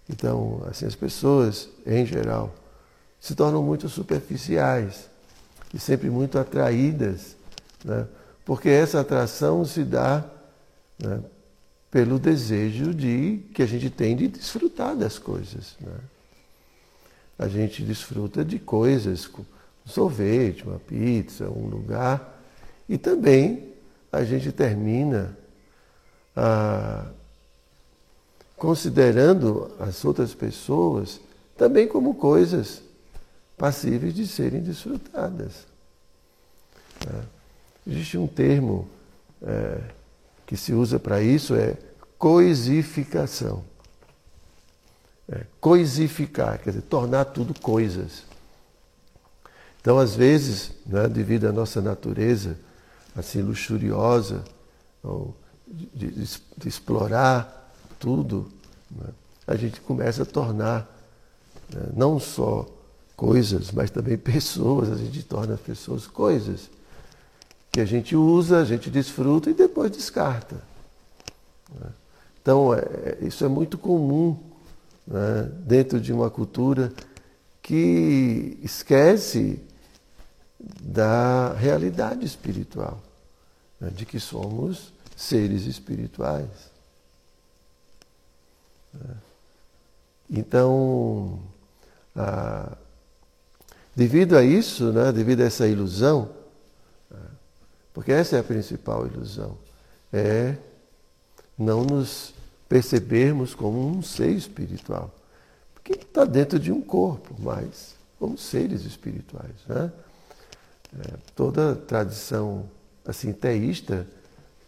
Então, 0.09 0.63
assim, 0.69 0.87
as 0.87 0.95
pessoas, 0.95 1.69
em 1.87 2.05
geral, 2.05 2.55
se 3.21 3.35
tornam 3.35 3.63
muito 3.63 3.89
superficiais 3.89 5.09
e 5.73 5.79
sempre 5.79 6.11
muito 6.11 6.39
atraídas, 6.39 7.37
né? 7.85 8.07
porque 8.45 8.69
essa 8.69 9.01
atração 9.01 9.65
se 9.65 9.83
dá 9.83 10.25
né, 10.99 11.21
pelo 11.95 12.19
desejo 12.19 12.93
de 12.93 13.39
que 13.55 13.63
a 13.63 13.67
gente 13.67 13.89
tem 13.89 14.17
de 14.17 14.27
desfrutar 14.27 14.97
das 14.97 15.17
coisas. 15.17 15.77
Né? 15.81 15.95
A 17.39 17.47
gente 17.47 17.85
desfruta 17.85 18.45
de 18.45 18.59
coisas, 18.59 19.31
um 19.33 19.45
sorvete, 19.87 20.65
uma 20.65 20.81
pizza, 20.81 21.49
um 21.49 21.69
lugar, 21.69 22.43
e 22.89 22.99
também 22.99 23.73
a 24.11 24.25
gente 24.25 24.51
termina 24.51 25.39
ah, 26.35 27.07
considerando 28.57 29.71
as 29.79 30.05
outras 30.05 30.35
pessoas 30.35 31.21
também 31.57 31.87
como 31.87 32.17
coisas 32.17 32.83
passíveis 33.57 34.13
de 34.13 34.27
serem 34.27 34.61
desfrutadas. 34.61 35.65
É. 37.07 37.23
Existe 37.87 38.19
um 38.19 38.27
termo 38.27 38.89
é, 39.41 39.79
que 40.47 40.57
se 40.57 40.73
usa 40.73 40.99
para 40.99 41.23
isso, 41.23 41.55
é 41.55 41.77
coisificação. 42.19 43.65
É, 45.29 45.47
coisificar, 45.61 46.59
quer 46.59 46.71
dizer, 46.71 46.83
tornar 46.83 47.25
tudo 47.27 47.59
coisas. 47.59 48.25
Então, 49.81 49.99
às 49.99 50.15
vezes, 50.15 50.73
né, 50.87 51.09
devido 51.09 51.47
à 51.47 51.53
nossa 51.53 51.81
natureza 51.81 52.59
assim 53.17 53.41
luxuriosa, 53.41 54.45
ou 55.03 55.35
de, 55.67 55.87
de, 55.95 56.11
de 56.11 56.69
explorar 56.69 57.73
tudo, 57.99 58.51
né, 58.91 59.07
a 59.47 59.57
gente 59.57 59.81
começa 59.81 60.25
a 60.25 60.27
tornar 60.27 60.91
né, 61.73 61.91
não 61.95 62.19
só 62.19 62.67
coisas, 63.17 63.71
mas 63.71 63.91
também 63.91 64.17
pessoas, 64.19 64.91
a 64.91 64.97
gente 64.97 65.23
torna 65.23 65.55
as 65.55 65.61
pessoas 65.61 66.07
coisas 66.07 66.69
que 67.75 67.81
a 67.81 67.85
gente 67.85 68.15
usa, 68.15 68.61
a 68.61 68.65
gente 68.65 68.89
desfruta 68.89 69.51
e 69.51 69.53
depois 69.53 69.91
descarta. 69.91 70.63
Né? 71.75 71.91
Então, 72.41 72.73
é, 72.73 72.79
é, 72.79 73.19
isso 73.23 73.45
é 73.45 73.49
muito 73.49 73.77
comum 73.77 74.39
né, 75.05 75.51
dentro 75.59 76.01
de 76.01 76.13
uma 76.13 76.31
cultura 76.31 76.93
que 77.61 78.57
esquece 78.63 79.61
da 80.81 81.53
realidade 81.55 82.25
espiritual, 82.25 83.03
né, 83.81 83.91
de 83.91 84.07
que 84.07 84.21
somos 84.21 84.93
seres 85.17 85.67
espirituais. 85.67 86.71
Né? 88.93 89.17
Então, 90.31 91.41
a, 92.15 92.77
Devido 93.97 94.37
a 94.37 94.43
isso, 94.43 94.93
né, 94.93 95.13
devido 95.13 95.41
a 95.41 95.45
essa 95.45 95.69
ilusão, 95.69 96.29
porque 97.95 98.13
essa 98.13 98.37
é 98.37 98.41
a 98.41 98.45
principal 98.45 99.07
ilusão, 99.07 99.57
é 100.13 100.57
não 101.57 101.85
nos 101.85 102.35
percebermos 102.69 103.55
como 103.55 103.89
um 103.89 104.03
ser 104.03 104.31
espiritual. 104.31 105.15
Porque 105.73 105.93
está 105.93 106.25
dentro 106.25 106.59
de 106.59 106.73
um 106.73 106.83
corpo, 106.83 107.35
mas 107.39 107.95
como 108.19 108.37
seres 108.37 108.85
espirituais. 108.85 109.55
Né? 109.67 109.93
É, 110.99 111.15
toda 111.35 111.75
tradição 111.75 112.69
assim 113.07 113.33
teísta 113.33 114.07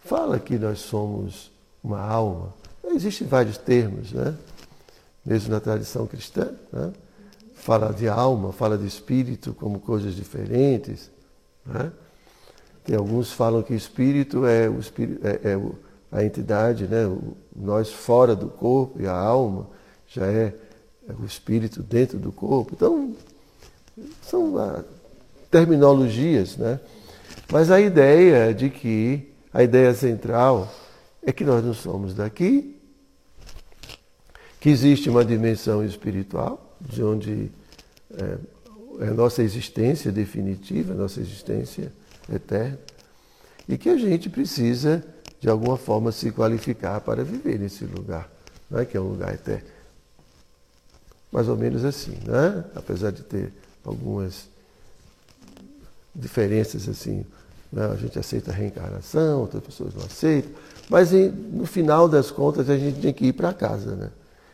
fala 0.05 0.39
que 0.39 0.57
nós 0.57 0.79
somos 0.79 1.51
uma 1.83 2.01
alma. 2.01 2.55
Existem 2.85 3.27
vários 3.27 3.59
termos, 3.59 4.13
né? 4.13 4.37
mesmo 5.25 5.51
na 5.51 5.61
tradição 5.61 6.07
cristã. 6.07 6.53
Né? 6.73 6.93
fala 7.67 7.93
de 7.93 8.09
alma, 8.09 8.53
fala 8.53 8.79
de 8.79 8.87
espírito 8.87 9.53
como 9.53 9.81
coisas 9.81 10.15
diferentes. 10.15 11.11
Né? 11.65 11.91
Tem 12.87 12.97
alguns 12.97 13.33
falam 13.33 13.63
que 13.63 13.75
espírito 13.75 14.47
é, 14.47 14.69
o 14.69 14.79
é, 15.23 15.53
é 15.53 15.61
a 16.13 16.25
entidade, 16.25 16.87
né? 16.87 17.07
O, 17.07 17.37
nós 17.55 17.91
fora 17.91 18.37
do 18.37 18.49
corpo 18.49 19.01
e 19.01 19.07
a 19.07 19.13
alma 19.13 19.67
já 20.09 20.27
é 20.27 20.55
é 21.09 21.13
o 21.13 21.25
espírito 21.25 21.83
dentro 21.83 22.19
do 22.19 22.33
corpo. 22.33 22.73
Então, 22.75 23.15
são 24.23 24.59
ah, 24.59 24.85
terminologias, 25.51 26.57
né? 26.57 26.81
Mas 27.51 27.71
a 27.71 27.81
ideia 27.81 28.53
de 28.53 28.69
que, 28.69 29.33
a 29.53 29.63
ideia 29.63 29.95
central 29.95 30.73
é 31.23 31.33
que 31.33 31.45
nós 31.45 31.65
não 31.65 31.73
somos 31.73 32.13
daqui, 32.13 32.77
que 34.61 34.69
existe 34.69 35.09
uma 35.09 35.25
dimensão 35.25 35.85
espiritual, 35.85 36.77
de 36.81 37.03
onde 37.03 37.51
é, 38.13 38.39
é 39.07 39.09
a 39.09 39.15
nossa 39.15 39.43
existência 39.43 40.11
definitiva, 40.11 40.93
a 40.93 40.97
nossa 40.97 41.21
existência 41.21 41.93
eterna, 42.33 42.79
e 43.69 43.77
que 43.77 43.89
a 43.89 43.97
gente 43.97 44.29
precisa, 44.31 45.05
de 45.41 45.49
alguma 45.49 45.77
forma, 45.77 46.13
se 46.13 46.31
qualificar 46.31 47.01
para 47.01 47.25
viver 47.25 47.59
nesse 47.59 47.85
lugar, 47.85 48.31
não 48.71 48.79
é 48.79 48.85
que 48.85 48.97
é 48.97 49.01
um 49.01 49.09
lugar 49.09 49.35
eterno. 49.35 49.67
Mais 51.33 51.49
ou 51.49 51.57
menos 51.57 51.85
assim, 51.85 52.17
né? 52.25 52.65
apesar 52.75 53.11
de 53.11 53.23
ter 53.23 53.53
algumas 53.85 54.49
diferenças 56.15 56.89
assim. 56.89 57.25
Né? 57.73 57.85
A 57.87 57.97
gente 57.97 58.19
aceita 58.19 58.51
a 58.51 58.55
reencarnação, 58.55 59.41
outras 59.41 59.63
pessoas 59.63 59.95
não 59.95 60.05
aceitam. 60.05 60.51
Mas 60.89 61.11
no 61.13 61.67
final 61.67 62.09
das 62.09 62.31
contas 62.31 62.71
a 62.71 62.77
gente 62.77 63.01
tem 63.01 63.13
que 63.13 63.27
ir 63.27 63.33
para 63.33 63.53
casa, 63.53 63.95
né? 63.97 64.11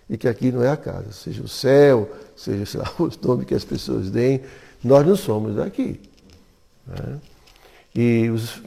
E 0.09 0.17
que 0.17 0.27
aqui 0.27 0.51
não 0.51 0.63
é 0.63 0.71
a 0.71 0.77
casa, 0.77 1.13
seja 1.13 1.43
o 1.43 1.49
céu, 1.49 2.11
seja 2.37 2.79
lá, 2.79 2.93
os 2.99 3.17
nomes 3.19 3.47
que 3.47 3.55
as 3.55 3.65
pessoas 3.65 4.11
deem, 4.11 4.43
nós 4.83 5.07
não 5.07 5.17
somos 5.17 5.57
daqui. 5.57 6.01
Né? 6.87 7.21
E 7.95 8.29
os, 8.31 8.61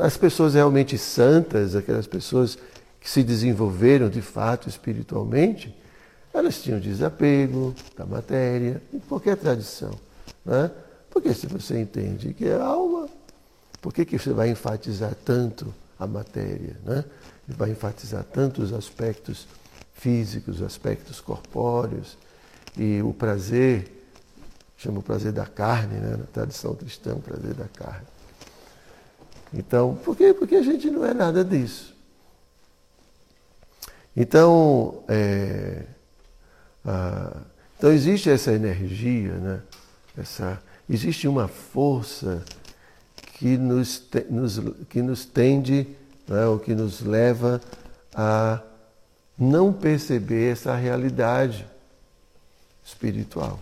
as 0.00 0.16
pessoas 0.16 0.54
realmente 0.54 0.98
santas, 0.98 1.74
aquelas 1.74 2.06
pessoas 2.06 2.58
que 3.00 3.08
se 3.08 3.22
desenvolveram 3.22 4.08
de 4.08 4.20
fato 4.20 4.68
espiritualmente, 4.68 5.74
elas 6.34 6.60
tinham 6.60 6.78
desapego 6.78 7.74
da 7.96 8.04
matéria, 8.04 8.82
em 8.92 8.98
qualquer 8.98 9.36
tradição. 9.36 9.92
Né? 10.44 10.70
Porque 11.10 11.32
se 11.32 11.46
você 11.46 11.80
entende 11.80 12.34
que 12.34 12.46
é 12.46 12.54
alma, 12.54 13.08
por 13.80 13.92
que, 13.92 14.04
que 14.04 14.18
você 14.18 14.32
vai 14.32 14.50
enfatizar 14.50 15.14
tanto 15.24 15.72
a 15.98 16.06
matéria? 16.06 16.76
Né? 16.84 17.04
Vai 17.48 17.70
enfatizar 17.70 18.24
tanto 18.24 18.60
os 18.60 18.72
aspectos 18.72 19.46
físicos, 19.94 20.56
os 20.56 20.66
aspectos 20.66 21.20
corpóreos 21.20 22.18
e 22.76 23.00
o 23.00 23.14
prazer, 23.14 24.04
chama 24.76 24.98
o 24.98 25.02
prazer 25.02 25.32
da 25.32 25.46
carne, 25.46 25.94
né? 25.94 26.16
na 26.18 26.26
tradição 26.26 26.74
cristã, 26.74 27.14
o 27.14 27.20
prazer 27.20 27.54
da 27.54 27.64
carne. 27.64 28.15
Então, 29.56 29.96
por 30.04 30.14
quê? 30.14 30.34
Porque 30.34 30.54
a 30.54 30.62
gente 30.62 30.90
não 30.90 31.04
é 31.04 31.14
nada 31.14 31.42
disso. 31.42 31.94
Então, 34.14 35.02
é, 35.08 35.84
ah, 36.84 37.36
então 37.76 37.90
existe 37.90 38.30
essa 38.30 38.52
energia, 38.52 39.32
né? 39.32 39.62
essa, 40.16 40.62
existe 40.88 41.26
uma 41.26 41.48
força 41.48 42.44
que 43.34 43.56
nos, 43.56 43.98
te, 43.98 44.24
nos, 44.30 44.60
que 44.88 45.02
nos 45.02 45.24
tende, 45.24 45.86
né? 46.28 46.46
ou 46.46 46.58
que 46.58 46.74
nos 46.74 47.00
leva 47.00 47.60
a 48.14 48.60
não 49.38 49.72
perceber 49.72 50.52
essa 50.52 50.74
realidade 50.74 51.66
espiritual. 52.84 53.58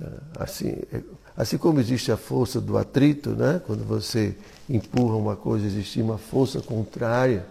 É, 0.00 0.04
assim, 0.40 0.76
é, 0.92 1.00
assim 1.36 1.58
como 1.58 1.80
existe 1.80 2.12
a 2.12 2.16
força 2.16 2.60
do 2.60 2.78
atrito, 2.78 3.30
né? 3.30 3.60
quando 3.66 3.84
você 3.84 4.36
empurra 4.68 5.16
uma 5.16 5.36
coisa, 5.36 5.66
existe 5.66 6.00
uma 6.00 6.18
força 6.18 6.60
contrária 6.60 7.44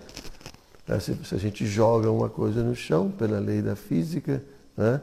né? 0.88 1.00
Se, 1.00 1.16
a 1.32 1.38
gente 1.38 1.66
joga 1.66 2.12
uma 2.12 2.30
coisa 2.30 2.64
no 2.64 2.76
chão, 2.76 3.10
pela 3.10 3.40
lei 3.40 3.62
da 3.62 3.76
física, 3.76 4.44
né? 4.78 5.02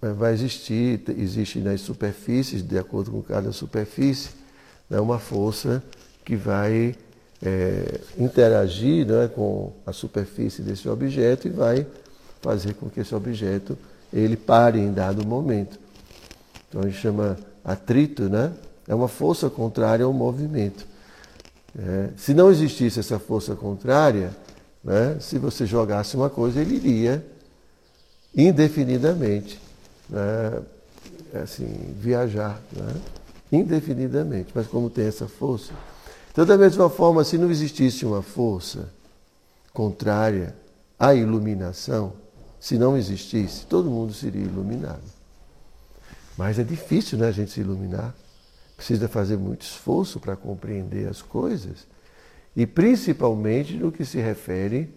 vai 0.00 0.32
existir, 0.32 1.02
existe 1.18 1.58
nas 1.58 1.80
superfícies, 1.80 2.62
de 2.62 2.78
acordo 2.78 3.10
com 3.10 3.22
cada 3.22 3.52
superfície, 3.52 4.30
né? 4.88 5.00
uma 5.00 5.18
força 5.18 5.82
que 6.24 6.36
vai 6.36 6.94
é, 7.42 8.00
interagir 8.18 9.06
né? 9.06 9.28
com 9.28 9.72
a 9.86 9.92
superfície 9.92 10.62
desse 10.62 10.88
objeto 10.88 11.48
e 11.48 11.50
vai 11.50 11.86
fazer 12.40 12.74
com 12.74 12.88
que 12.88 13.00
esse 13.00 13.14
objeto 13.14 13.76
ele 14.12 14.36
pare 14.36 14.78
em 14.78 14.92
dado 14.92 15.26
momento. 15.26 15.78
Então 16.68 16.82
a 16.82 16.86
gente 16.86 16.98
chama 16.98 17.36
atrito, 17.64 18.28
né? 18.28 18.52
É 18.86 18.94
uma 18.94 19.08
força 19.08 19.50
contrária 19.50 20.04
ao 20.04 20.12
movimento. 20.12 20.86
É, 21.78 22.10
se 22.16 22.32
não 22.34 22.50
existisse 22.50 23.00
essa 23.00 23.18
força 23.18 23.54
contrária, 23.54 24.30
né? 24.82 25.16
Se 25.20 25.38
você 25.38 25.66
jogasse 25.66 26.16
uma 26.16 26.30
coisa, 26.30 26.60
ele 26.60 26.76
iria 26.76 27.24
indefinidamente 28.34 29.60
né? 30.08 30.62
assim, 31.42 31.94
viajar 31.98 32.60
né? 32.72 32.94
indefinidamente. 33.52 34.50
Mas 34.54 34.66
como 34.66 34.88
tem 34.88 35.06
essa 35.06 35.28
força. 35.28 35.72
Então, 36.30 36.46
da 36.46 36.56
mesma 36.56 36.88
forma, 36.88 37.24
se 37.24 37.36
não 37.36 37.50
existisse 37.50 38.06
uma 38.06 38.22
força 38.22 38.88
contrária 39.72 40.54
à 40.98 41.14
iluminação, 41.14 42.12
se 42.60 42.78
não 42.78 42.96
existisse, 42.96 43.66
todo 43.66 43.90
mundo 43.90 44.12
seria 44.12 44.42
iluminado. 44.42 45.17
Mas 46.38 46.56
é 46.56 46.62
difícil 46.62 47.18
né, 47.18 47.26
a 47.26 47.32
gente 47.32 47.50
se 47.50 47.60
iluminar. 47.60 48.14
Precisa 48.76 49.08
fazer 49.08 49.36
muito 49.36 49.62
esforço 49.62 50.20
para 50.20 50.36
compreender 50.36 51.08
as 51.08 51.20
coisas 51.20 51.84
e 52.54 52.64
principalmente 52.64 53.74
no 53.74 53.90
que 53.90 54.04
se 54.04 54.18
refere 54.18 54.88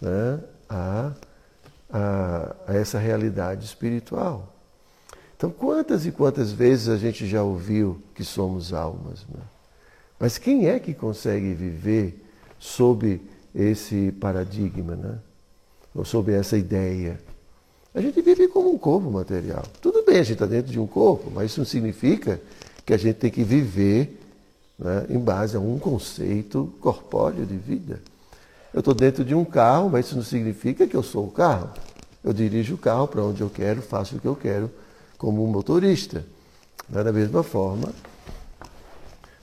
né, 0.00 0.40
a, 0.68 1.12
a, 1.90 2.54
a, 2.68 2.74
essa 2.74 2.96
realidade 2.96 3.64
espiritual. 3.64 4.54
Então, 5.36 5.50
quantas 5.50 6.06
e 6.06 6.12
quantas 6.12 6.52
vezes 6.52 6.88
a 6.88 6.96
gente 6.96 7.26
já 7.26 7.42
ouviu 7.42 8.00
que 8.14 8.22
somos 8.22 8.72
almas? 8.72 9.26
Né? 9.28 9.42
Mas 10.18 10.38
quem 10.38 10.68
é 10.68 10.78
que 10.78 10.94
consegue 10.94 11.54
viver 11.54 12.24
sob 12.56 13.20
esse 13.52 14.12
paradigma, 14.12 14.94
né? 14.94 15.18
ou 15.92 16.04
sob 16.04 16.32
essa 16.32 16.56
ideia? 16.56 17.18
A 17.98 18.00
gente 18.00 18.22
vive 18.22 18.46
como 18.46 18.72
um 18.72 18.78
corpo 18.78 19.10
material. 19.10 19.64
Tudo 19.80 20.04
bem, 20.04 20.20
a 20.20 20.22
gente 20.22 20.34
está 20.34 20.46
dentro 20.46 20.70
de 20.70 20.78
um 20.78 20.86
corpo, 20.86 21.32
mas 21.34 21.50
isso 21.50 21.58
não 21.58 21.66
significa 21.66 22.40
que 22.86 22.94
a 22.94 22.96
gente 22.96 23.16
tem 23.16 23.28
que 23.28 23.42
viver 23.42 24.22
né, 24.78 25.06
em 25.10 25.18
base 25.18 25.56
a 25.56 25.60
um 25.60 25.80
conceito 25.80 26.72
corpóreo 26.80 27.44
de 27.44 27.56
vida. 27.56 28.00
Eu 28.72 28.78
estou 28.78 28.94
dentro 28.94 29.24
de 29.24 29.34
um 29.34 29.44
carro, 29.44 29.90
mas 29.90 30.06
isso 30.06 30.14
não 30.14 30.22
significa 30.22 30.86
que 30.86 30.96
eu 30.96 31.02
sou 31.02 31.26
o 31.26 31.30
carro. 31.32 31.70
Eu 32.22 32.32
dirijo 32.32 32.76
o 32.76 32.78
carro 32.78 33.08
para 33.08 33.20
onde 33.20 33.40
eu 33.40 33.50
quero, 33.50 33.82
faço 33.82 34.14
o 34.14 34.20
que 34.20 34.28
eu 34.28 34.36
quero 34.36 34.70
como 35.18 35.42
um 35.42 35.48
motorista. 35.48 36.24
Né, 36.88 37.02
da 37.02 37.12
mesma 37.12 37.42
forma, 37.42 37.92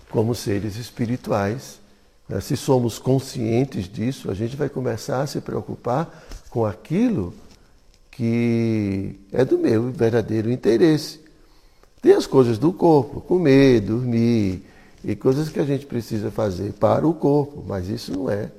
como 0.10 0.34
seres 0.34 0.78
espirituais, 0.78 1.78
né, 2.30 2.40
se 2.40 2.56
somos 2.56 3.00
conscientes 3.00 3.92
disso, 3.92 4.32
a 4.32 4.34
gente 4.34 4.56
vai 4.56 4.70
começar 4.70 5.24
a 5.24 5.28
se 5.28 5.42
preocupar 5.42 6.24
com 6.50 6.66
aquilo 6.66 7.34
que 8.16 9.20
é 9.32 9.44
do 9.44 9.58
meu 9.58 9.92
verdadeiro 9.92 10.50
interesse. 10.50 11.20
Tem 12.02 12.14
as 12.14 12.26
coisas 12.26 12.58
do 12.58 12.72
corpo, 12.72 13.20
comer, 13.20 13.82
dormir, 13.82 14.64
e 15.04 15.16
coisas 15.16 15.50
que 15.50 15.60
a 15.60 15.66
gente 15.66 15.86
precisa 15.86 16.32
fazer 16.32 16.74
para 16.74 17.06
o 17.06 17.14
corpo, 17.14 17.64
mas 17.68 17.90
isso 17.90 18.14
não 18.14 18.30
é, 18.30 18.50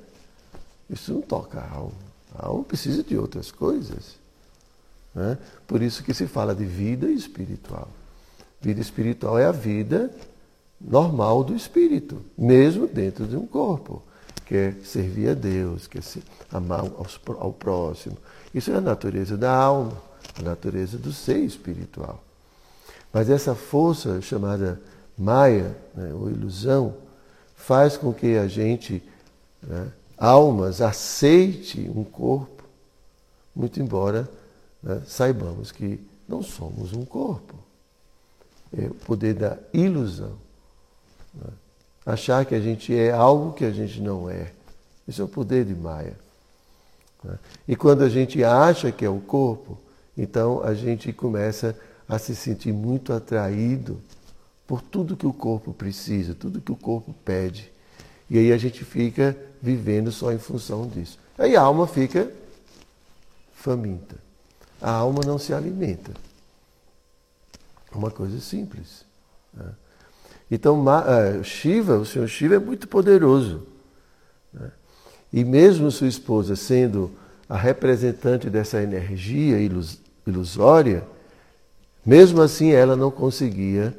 isso 0.89 1.11
não 1.11 1.21
toca 1.21 1.59
a 1.59 1.75
alma. 1.75 2.07
A 2.35 2.45
alma 2.45 2.63
precisa 2.63 3.01
de 3.03 3.17
outras 3.17 3.51
coisas. 3.51 4.15
Né? 5.13 5.37
Por 5.65 5.81
isso 5.81 6.03
que 6.03 6.13
se 6.13 6.27
fala 6.27 6.53
de 6.53 6.63
vida 6.63 7.09
espiritual. 7.09 7.89
Vida 8.61 8.79
espiritual 8.79 9.39
é 9.39 9.45
a 9.45 9.51
vida 9.51 10.11
normal 10.79 11.43
do 11.43 11.55
espírito, 11.55 12.21
mesmo 12.37 12.87
dentro 12.87 13.25
de 13.25 13.35
um 13.35 13.47
corpo. 13.47 14.03
Quer 14.45 14.75
servir 14.83 15.29
a 15.29 15.33
Deus, 15.33 15.87
quer 15.87 16.03
amar 16.51 16.85
ao 17.39 17.51
próximo. 17.51 18.17
Isso 18.53 18.71
é 18.71 18.75
a 18.75 18.81
natureza 18.81 19.37
da 19.37 19.53
alma, 19.53 19.93
a 20.39 20.41
natureza 20.41 20.97
do 20.97 21.11
ser 21.11 21.39
espiritual. 21.39 22.23
Mas 23.11 23.29
essa 23.29 23.55
força 23.55 24.21
chamada 24.21 24.79
Maia, 25.17 25.75
né, 25.95 26.13
ou 26.13 26.29
ilusão, 26.29 26.93
faz 27.55 27.97
com 27.97 28.13
que 28.13 28.37
a 28.37 28.47
gente, 28.47 29.01
né, 29.61 29.91
almas, 30.17 30.81
aceite 30.81 31.89
um 31.93 32.03
corpo, 32.03 32.63
muito 33.55 33.79
embora 33.81 34.29
né, 34.83 35.01
saibamos 35.07 35.71
que 35.71 35.99
não 36.27 36.43
somos 36.43 36.93
um 36.93 37.03
corpo. 37.03 37.55
É 38.77 38.85
o 38.85 38.93
poder 38.93 39.33
da 39.33 39.57
ilusão. 39.73 40.33
Né? 41.33 41.49
Achar 42.05 42.45
que 42.45 42.53
a 42.53 42.59
gente 42.59 42.95
é 42.95 43.11
algo 43.11 43.53
que 43.53 43.65
a 43.65 43.71
gente 43.71 43.99
não 44.01 44.29
é. 44.29 44.51
Isso 45.07 45.21
é 45.21 45.25
o 45.25 45.27
poder 45.27 45.65
de 45.65 45.73
Maia. 45.73 46.17
Né? 47.23 47.37
E 47.67 47.75
quando 47.75 48.03
a 48.03 48.09
gente 48.09 48.43
acha 48.43 48.91
que 48.91 49.05
é 49.05 49.09
o 49.09 49.19
corpo, 49.19 49.77
então 50.17 50.63
a 50.63 50.73
gente 50.73 51.11
começa 51.13 51.75
a 52.07 52.17
se 52.17 52.35
sentir 52.35 52.71
muito 52.71 53.13
atraído 53.13 54.01
por 54.65 54.81
tudo 54.81 55.17
que 55.17 55.27
o 55.27 55.33
corpo 55.33 55.73
precisa, 55.73 56.35
tudo 56.35 56.61
que 56.61 56.71
o 56.71 56.75
corpo 56.75 57.13
pede. 57.23 57.71
E 58.29 58.37
aí 58.37 58.51
a 58.51 58.57
gente 58.57 58.83
fica 58.83 59.35
vivendo 59.61 60.11
só 60.11 60.31
em 60.31 60.37
função 60.37 60.87
disso. 60.87 61.17
Aí 61.37 61.55
a 61.55 61.61
alma 61.61 61.87
fica 61.87 62.29
faminta. 63.53 64.15
a 64.81 64.91
alma 64.91 65.21
não 65.25 65.37
se 65.37 65.53
alimenta. 65.53 66.11
Uma 67.91 68.11
coisa 68.11 68.39
simples. 68.39 69.05
Né? 69.53 69.73
Então, 70.51 70.83
uh, 70.85 71.43
Shiva, 71.43 71.97
o 71.97 72.05
Senhor 72.05 72.27
Shiva 72.27 72.55
é 72.55 72.59
muito 72.59 72.87
poderoso. 72.87 73.67
Né? 74.53 74.71
E 75.31 75.43
mesmo 75.43 75.91
sua 75.91 76.07
esposa 76.07 76.55
sendo 76.55 77.11
a 77.49 77.57
representante 77.57 78.49
dessa 78.49 78.81
energia 78.81 79.59
ilus 79.59 79.99
ilusória, 80.25 81.03
mesmo 82.05 82.41
assim 82.41 82.71
ela 82.71 82.95
não 82.95 83.09
conseguia 83.09 83.97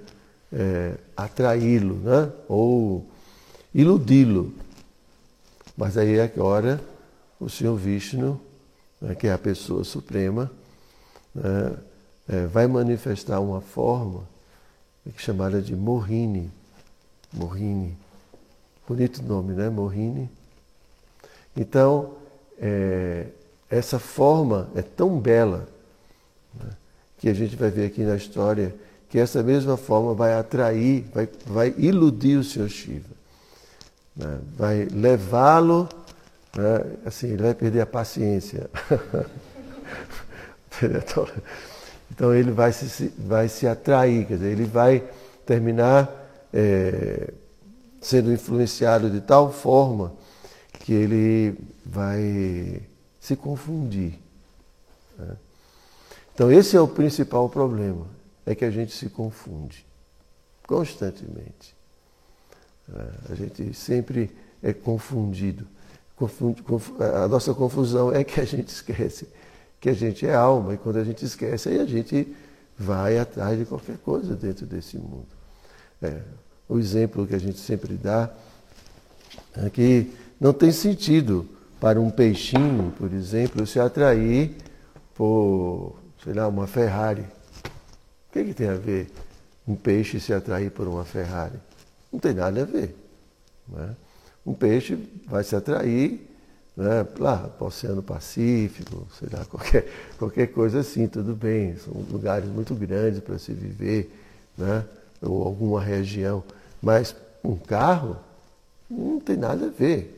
é, 0.52 0.94
atraí-lo, 1.16 1.94
né? 1.96 2.30
ou 2.46 3.06
iludi-lo. 3.74 4.52
Mas 5.76 5.96
aí 5.96 6.18
é 6.18 6.28
que 6.28 6.40
hora 6.40 6.80
o 7.40 7.48
Senhor 7.48 7.76
Vishnu, 7.76 8.40
né, 9.00 9.14
que 9.14 9.26
é 9.26 9.32
a 9.32 9.38
pessoa 9.38 9.84
suprema, 9.84 10.50
né, 11.34 11.76
é, 12.28 12.46
vai 12.46 12.66
manifestar 12.66 13.40
uma 13.40 13.60
forma 13.60 14.22
chamada 15.16 15.62
de 15.62 15.74
Mohini. 15.74 16.50
Mohini. 17.32 17.96
Bonito 18.86 19.22
nome, 19.22 19.54
né? 19.54 19.70
Mohini. 19.70 20.28
Então, 21.58 22.12
é, 22.60 23.26
essa 23.68 23.98
forma 23.98 24.68
é 24.76 24.82
tão 24.82 25.18
bela 25.18 25.68
né, 26.54 26.70
que 27.18 27.28
a 27.28 27.34
gente 27.34 27.56
vai 27.56 27.68
ver 27.68 27.86
aqui 27.86 28.02
na 28.02 28.14
história 28.14 28.72
que 29.08 29.18
essa 29.18 29.42
mesma 29.42 29.76
forma 29.76 30.14
vai 30.14 30.34
atrair, 30.34 31.04
vai, 31.12 31.28
vai 31.44 31.74
iludir 31.76 32.36
o 32.36 32.44
Senhor 32.44 32.68
Shiva. 32.68 33.08
Né, 34.14 34.38
vai 34.56 34.86
levá-lo, 34.92 35.88
né, 36.56 36.84
assim, 37.04 37.26
ele 37.28 37.42
vai 37.42 37.54
perder 37.54 37.80
a 37.80 37.86
paciência. 37.86 38.70
então 42.12 42.32
ele 42.32 42.52
vai 42.52 42.72
se, 42.72 43.12
vai 43.18 43.48
se 43.48 43.66
atrair, 43.66 44.26
quer 44.26 44.34
dizer, 44.34 44.52
ele 44.52 44.64
vai 44.64 45.02
terminar 45.44 46.08
é, 46.54 47.32
sendo 48.00 48.32
influenciado 48.32 49.10
de 49.10 49.20
tal 49.20 49.52
forma 49.52 50.12
que 50.72 50.92
ele 50.92 51.58
vai 51.84 52.82
se 53.20 53.36
confundir. 53.36 54.18
Né? 55.18 55.36
Então 56.34 56.50
esse 56.50 56.76
é 56.76 56.80
o 56.80 56.88
principal 56.88 57.48
problema, 57.48 58.06
é 58.46 58.54
que 58.54 58.64
a 58.64 58.70
gente 58.70 58.92
se 58.92 59.08
confunde 59.08 59.84
constantemente. 60.66 61.74
Né? 62.86 63.10
A 63.30 63.34
gente 63.34 63.74
sempre 63.74 64.30
é 64.62 64.72
confundido. 64.72 65.66
Confunde, 66.16 66.64
a 67.22 67.28
nossa 67.28 67.54
confusão 67.54 68.12
é 68.12 68.24
que 68.24 68.40
a 68.40 68.44
gente 68.44 68.68
esquece 68.68 69.28
que 69.80 69.88
a 69.88 69.94
gente 69.94 70.26
é 70.26 70.34
alma, 70.34 70.74
e 70.74 70.76
quando 70.76 70.98
a 70.98 71.04
gente 71.04 71.24
esquece, 71.24 71.68
aí 71.68 71.78
a 71.78 71.86
gente 71.86 72.34
vai 72.76 73.18
atrás 73.18 73.58
de 73.58 73.64
qualquer 73.64 73.96
coisa 73.98 74.34
dentro 74.34 74.66
desse 74.66 74.96
mundo. 74.96 75.26
É, 76.02 76.20
o 76.68 76.78
exemplo 76.78 77.26
que 77.26 77.34
a 77.34 77.38
gente 77.38 77.58
sempre 77.58 77.94
dá 77.94 78.30
é 79.56 79.70
que 79.70 80.12
não 80.40 80.52
tem 80.52 80.72
sentido 80.72 81.46
para 81.80 82.00
um 82.00 82.10
peixinho, 82.10 82.92
por 82.96 83.12
exemplo, 83.12 83.66
se 83.66 83.78
atrair 83.78 84.54
por, 85.14 85.96
sei 86.22 86.32
lá, 86.32 86.46
uma 86.48 86.66
Ferrari. 86.66 87.22
O 87.22 88.32
que, 88.32 88.44
que 88.44 88.54
tem 88.54 88.68
a 88.68 88.74
ver 88.74 89.10
um 89.66 89.74
peixe 89.74 90.20
se 90.20 90.32
atrair 90.32 90.70
por 90.70 90.86
uma 90.86 91.04
Ferrari? 91.04 91.58
Não 92.12 92.18
tem 92.18 92.34
nada 92.34 92.62
a 92.62 92.64
ver. 92.64 92.96
Né? 93.68 93.94
Um 94.46 94.54
peixe 94.54 94.98
vai 95.26 95.44
se 95.44 95.54
atrair 95.54 96.26
né, 96.76 97.06
lá 97.18 97.36
para 97.36 97.64
o 97.64 97.66
Oceano 97.66 98.02
Pacífico, 98.02 99.06
sei 99.18 99.28
lá, 99.32 99.44
qualquer, 99.50 99.88
qualquer 100.18 100.46
coisa 100.48 100.80
assim, 100.80 101.06
tudo 101.08 101.34
bem. 101.34 101.76
São 101.76 101.94
lugares 102.10 102.48
muito 102.48 102.74
grandes 102.74 103.20
para 103.20 103.38
se 103.38 103.52
viver, 103.52 104.10
né? 104.56 104.84
ou 105.20 105.42
alguma 105.42 105.82
região. 105.82 106.42
Mas 106.80 107.14
um 107.42 107.56
carro 107.56 108.16
não 108.88 109.20
tem 109.20 109.36
nada 109.36 109.66
a 109.66 109.70
ver. 109.70 110.17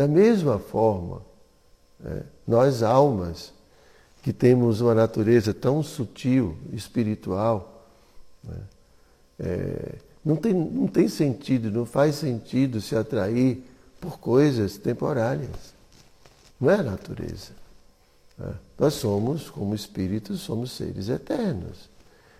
Da 0.00 0.08
mesma 0.08 0.58
forma, 0.58 1.20
é, 2.02 2.22
nós 2.48 2.82
almas, 2.82 3.52
que 4.22 4.32
temos 4.32 4.80
uma 4.80 4.94
natureza 4.94 5.52
tão 5.52 5.82
sutil, 5.82 6.56
espiritual, 6.72 7.84
né, 8.42 8.56
é, 9.38 9.94
não, 10.24 10.36
tem, 10.36 10.54
não 10.54 10.86
tem 10.86 11.06
sentido, 11.06 11.70
não 11.70 11.84
faz 11.84 12.14
sentido 12.14 12.80
se 12.80 12.96
atrair 12.96 13.62
por 14.00 14.18
coisas 14.18 14.78
temporárias. 14.78 15.74
Não 16.58 16.70
é 16.70 16.76
a 16.76 16.82
natureza. 16.82 17.52
Né? 18.38 18.54
Nós 18.78 18.94
somos, 18.94 19.50
como 19.50 19.74
espíritos, 19.74 20.40
somos 20.40 20.72
seres 20.72 21.10
eternos. 21.10 21.90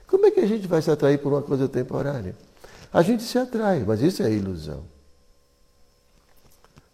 Como 0.07 0.25
é 0.25 0.31
que 0.31 0.41
a 0.41 0.47
gente 0.47 0.67
vai 0.67 0.81
se 0.81 0.91
atrair 0.91 1.19
por 1.19 1.31
uma 1.31 1.43
coisa 1.43 1.69
temporária? 1.69 2.35
A 2.91 3.03
gente 3.03 3.23
se 3.23 3.37
atrai, 3.37 3.85
mas 3.87 4.01
isso 4.01 4.23
é 4.23 4.33
ilusão. 4.33 4.83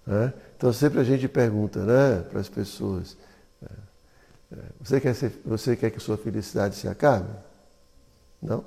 Né? 0.06 0.32
Então 0.56 0.72
sempre 0.72 1.00
a 1.00 1.04
gente 1.04 1.26
pergunta 1.26 1.84
né, 1.84 2.22
para 2.30 2.40
as 2.40 2.48
pessoas: 2.48 3.16
é, 3.62 3.66
é, 4.52 4.62
você 4.80 5.00
quer, 5.00 5.14
ser, 5.14 5.40
você 5.44 5.74
quer 5.74 5.90
que 5.90 5.98
sua 5.98 6.16
felicidade 6.16 6.76
se 6.76 6.86
acabe? 6.86 7.28
Não? 8.40 8.64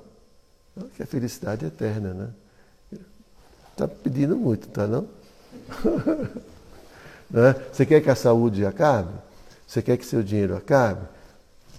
Não, 0.76 0.88
que 0.88 1.02
a 1.02 1.06
felicidade 1.06 1.64
é 1.64 1.68
eterna, 1.68 2.12
né? 2.12 2.30
Está 3.72 3.88
pedindo 3.88 4.36
muito, 4.36 4.68
tá 4.68 4.86
não? 4.86 5.08
né? 7.30 7.54
Você 7.72 7.86
quer 7.86 8.02
que 8.02 8.10
a 8.10 8.14
saúde 8.14 8.66
acabe? 8.66 9.12
Você 9.66 9.80
quer 9.80 9.96
que 9.96 10.04
seu 10.04 10.22
dinheiro 10.22 10.56
acabe? 10.56 11.06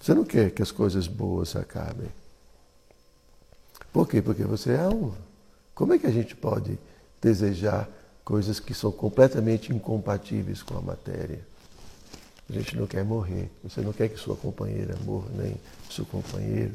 Você 0.02 0.13
não 0.13 0.24
quer 0.24 0.50
que 0.50 0.63
as 0.63 0.71
coisas 0.71 1.08
boas 1.08 1.56
acabem. 1.56 2.10
Por 3.93 4.08
quê? 4.08 4.21
Porque 4.21 4.43
você 4.43 4.71
é 4.71 4.80
alma. 4.80 5.15
Como 5.76 5.93
é 5.93 6.00
que 6.00 6.08
a 6.08 6.12
gente 6.12 6.36
pode 6.36 6.80
desejar 7.21 7.88
coisas 8.23 8.60
que 8.60 8.73
são 8.73 8.91
completamente 8.91 9.73
incompatíveis 9.73 10.62
com 10.62 10.77
a 10.77 10.81
matéria? 10.81 11.39
A 12.49 12.53
gente 12.53 12.75
não 12.75 12.86
quer 12.86 13.03
morrer. 13.03 13.49
Você 13.63 13.81
não 13.81 13.93
quer 13.93 14.10
que 14.10 14.19
sua 14.19 14.36
companheira 14.36 14.97
morra, 15.05 15.29
nem 15.36 15.55
seu 15.89 16.05
companheiro. 16.05 16.73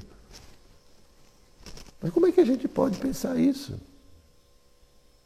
Mas 2.00 2.10
como 2.12 2.26
é 2.26 2.32
que 2.32 2.40
a 2.40 2.44
gente 2.44 2.66
pode 2.66 2.98
pensar 2.98 3.38
isso? 3.38 3.74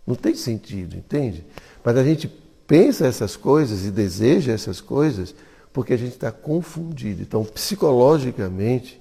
Não 0.06 0.14
tem 0.14 0.34
sentido, 0.34 0.96
entende? 0.96 1.44
Mas 1.84 1.96
a 1.96 2.02
gente 2.02 2.26
pensa 2.66 3.06
essas 3.06 3.36
coisas 3.36 3.84
e 3.84 3.90
deseja 3.90 4.52
essas 4.52 4.80
coisas 4.80 5.34
porque 5.72 5.92
a 5.92 5.96
gente 5.96 6.14
está 6.14 6.32
confundido. 6.32 7.22
Então, 7.22 7.44
psicologicamente, 7.44 9.00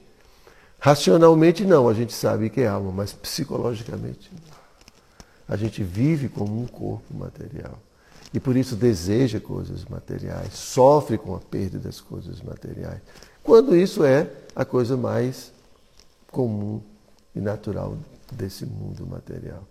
racionalmente 0.79 1.65
não, 1.65 1.89
a 1.89 1.93
gente 1.93 2.13
sabe 2.13 2.49
que 2.49 2.61
é 2.61 2.67
alma, 2.67 2.91
mas 2.91 3.13
psicologicamente 3.13 4.29
não. 4.31 4.58
A 5.49 5.57
gente 5.57 5.83
vive 5.83 6.29
como 6.29 6.61
um 6.61 6.67
corpo 6.67 7.13
material. 7.13 7.77
E 8.31 8.39
por 8.39 8.55
isso 8.55 8.75
deseja 8.75 9.39
coisas 9.39 9.83
materiais, 9.85 10.53
sofre 10.53 11.17
com 11.17 11.35
a 11.35 11.39
perda 11.39 11.79
das 11.79 11.99
coisas 11.99 12.41
materiais. 12.41 13.01
Quando 13.43 13.75
isso 13.75 14.03
é 14.03 14.29
a 14.55 14.63
coisa 14.63 14.95
mais 14.95 15.51
comum 16.31 16.79
e 17.35 17.41
natural 17.41 17.97
desse 18.31 18.65
mundo 18.65 19.07
material. 19.07 19.63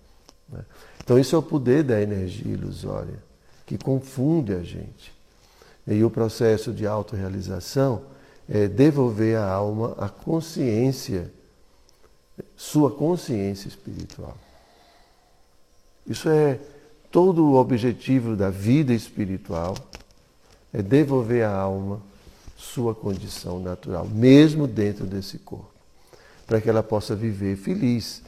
Né? 0.49 0.65
Então, 1.05 1.19
isso 1.19 1.37
é 1.37 1.39
o 1.39 1.43
poder 1.43 1.85
da 1.85 2.01
energia 2.01 2.53
ilusória, 2.53 3.15
que 3.65 3.79
confunde 3.79 4.53
a 4.53 4.63
gente. 4.63 5.17
E 5.87 6.03
o 6.03 6.11
processo 6.11 6.73
de 6.73 6.87
autorrealização 6.87 8.03
é 8.49 8.67
devolver 8.67 9.39
à 9.39 9.49
alma 9.49 9.95
a 9.99 10.09
consciência, 10.09 11.31
sua 12.57 12.91
consciência 12.91 13.69
espiritual. 13.69 14.37
Isso 16.09 16.29
é 16.29 16.59
todo 17.11 17.45
o 17.45 17.55
objetivo 17.55 18.35
da 18.35 18.51
vida 18.51 18.95
espiritual, 18.95 19.77
é 20.73 20.83
devolver 20.83 21.45
à 21.45 21.55
alma 21.55 22.01
sua 22.57 22.95
condição 22.95 23.61
natural, 23.61 24.07
mesmo 24.07 24.67
dentro 24.67 25.07
desse 25.07 25.39
corpo, 25.39 25.71
para 26.47 26.61
que 26.61 26.69
ela 26.69 26.83
possa 26.83 27.15
viver 27.15 27.57
feliz. 27.57 28.23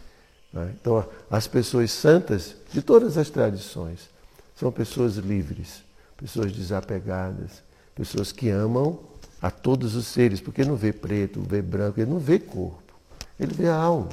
Né? 0.52 0.72
Então, 0.80 1.04
as 1.30 1.46
pessoas 1.46 1.90
santas 1.90 2.54
de 2.72 2.80
todas 2.80 3.18
as 3.18 3.28
tradições 3.28 4.08
são 4.56 4.70
pessoas 4.70 5.16
livres, 5.16 5.82
pessoas 6.16 6.52
desapegadas, 6.52 7.62
pessoas 7.94 8.30
que 8.30 8.48
amam 8.50 9.00
a 9.40 9.50
todos 9.50 9.94
os 9.94 10.06
seres, 10.06 10.40
porque 10.40 10.64
não 10.64 10.76
vê 10.76 10.92
preto, 10.92 11.40
vê 11.40 11.62
branco, 11.62 11.98
ele 11.98 12.10
não 12.10 12.18
vê 12.18 12.38
corpo, 12.38 12.92
ele 13.38 13.54
vê 13.54 13.68
a 13.68 13.74
alma. 13.74 14.08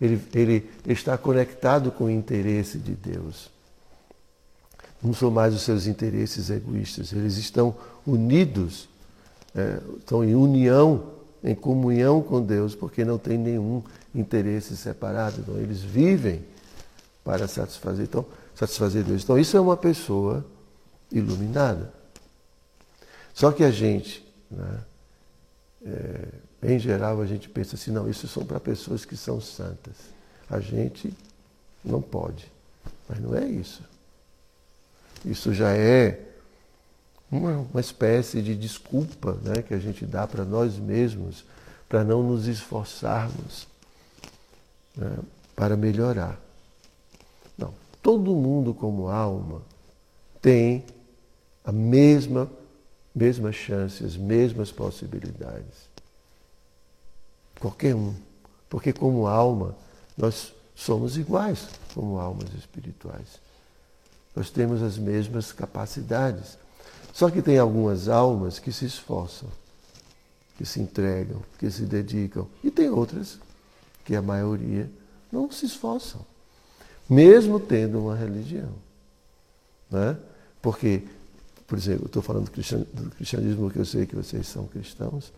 Ele, 0.00 0.20
ele 0.34 0.70
está 0.86 1.16
conectado 1.16 1.90
com 1.90 2.04
o 2.04 2.10
interesse 2.10 2.78
de 2.78 2.92
Deus. 2.92 3.50
Não 5.02 5.12
são 5.12 5.30
mais 5.30 5.54
os 5.54 5.62
seus 5.62 5.86
interesses 5.86 6.50
egoístas, 6.50 7.12
eles 7.12 7.36
estão 7.36 7.76
unidos, 8.06 8.88
é, 9.54 9.78
estão 9.98 10.24
em 10.24 10.34
união, 10.34 11.12
em 11.42 11.54
comunhão 11.54 12.22
com 12.22 12.40
Deus, 12.40 12.74
porque 12.74 13.04
não 13.04 13.18
tem 13.18 13.36
nenhum 13.36 13.82
interesse 14.14 14.76
separado. 14.76 15.40
Então, 15.40 15.58
eles 15.58 15.82
vivem 15.82 16.42
para 17.22 17.46
satisfazer, 17.46 18.04
então, 18.04 18.24
satisfazer 18.54 19.04
Deus. 19.04 19.22
Então, 19.22 19.38
isso 19.38 19.56
é 19.56 19.60
uma 19.60 19.76
pessoa 19.76 20.44
iluminada. 21.12 21.92
Só 23.34 23.52
que 23.52 23.62
a 23.62 23.70
gente, 23.70 24.24
né, 24.50 24.80
é, 25.84 26.28
em 26.64 26.78
geral, 26.78 27.20
a 27.20 27.26
gente 27.26 27.48
pensa 27.48 27.76
assim, 27.76 27.90
não, 27.90 28.08
isso 28.08 28.26
são 28.26 28.44
para 28.44 28.58
pessoas 28.58 29.04
que 29.04 29.16
são 29.16 29.40
santas. 29.40 29.94
A 30.48 30.60
gente 30.60 31.12
não 31.84 32.00
pode. 32.00 32.50
Mas 33.08 33.20
não 33.20 33.34
é 33.34 33.46
isso. 33.46 33.82
Isso 35.24 35.52
já 35.52 35.72
é 35.72 36.20
uma, 37.30 37.66
uma 37.70 37.80
espécie 37.80 38.40
de 38.40 38.54
desculpa 38.54 39.38
né, 39.42 39.62
que 39.62 39.74
a 39.74 39.78
gente 39.78 40.06
dá 40.06 40.26
para 40.26 40.44
nós 40.44 40.78
mesmos 40.78 41.44
para 41.88 42.02
não 42.02 42.22
nos 42.22 42.46
esforçarmos 42.46 43.66
né, 44.96 45.18
para 45.54 45.76
melhorar. 45.76 46.38
Não. 47.58 47.74
Todo 48.02 48.34
mundo 48.34 48.72
como 48.72 49.08
alma 49.08 49.62
tem 50.40 50.84
a 51.64 51.72
mesma, 51.72 52.50
mesma 53.14 53.52
chance, 53.52 54.04
as 54.04 54.16
mesmas 54.16 54.70
possibilidades. 54.70 55.93
Qualquer 57.64 57.94
um. 57.94 58.14
Porque 58.68 58.92
como 58.92 59.26
alma, 59.26 59.74
nós 60.18 60.52
somos 60.74 61.16
iguais 61.16 61.66
como 61.94 62.18
almas 62.18 62.52
espirituais. 62.52 63.40
Nós 64.36 64.50
temos 64.50 64.82
as 64.82 64.98
mesmas 64.98 65.50
capacidades. 65.50 66.58
Só 67.14 67.30
que 67.30 67.40
tem 67.40 67.56
algumas 67.56 68.06
almas 68.06 68.58
que 68.58 68.70
se 68.70 68.84
esforçam, 68.84 69.48
que 70.58 70.66
se 70.66 70.78
entregam, 70.78 71.42
que 71.58 71.70
se 71.70 71.86
dedicam. 71.86 72.46
E 72.62 72.70
tem 72.70 72.90
outras 72.90 73.38
que 74.04 74.14
a 74.14 74.20
maioria 74.20 74.90
não 75.32 75.50
se 75.50 75.64
esforçam, 75.64 76.20
mesmo 77.08 77.58
tendo 77.58 77.98
uma 77.98 78.14
religião. 78.14 78.74
Né? 79.90 80.18
Porque, 80.60 81.02
por 81.66 81.78
exemplo, 81.78 82.02
eu 82.02 82.08
estou 82.08 82.22
falando 82.22 82.44
do 82.44 83.10
cristianismo 83.12 83.62
porque 83.62 83.78
eu 83.78 83.86
sei 83.86 84.04
que 84.04 84.14
vocês 84.14 84.46
são 84.46 84.66
cristãos, 84.66 85.32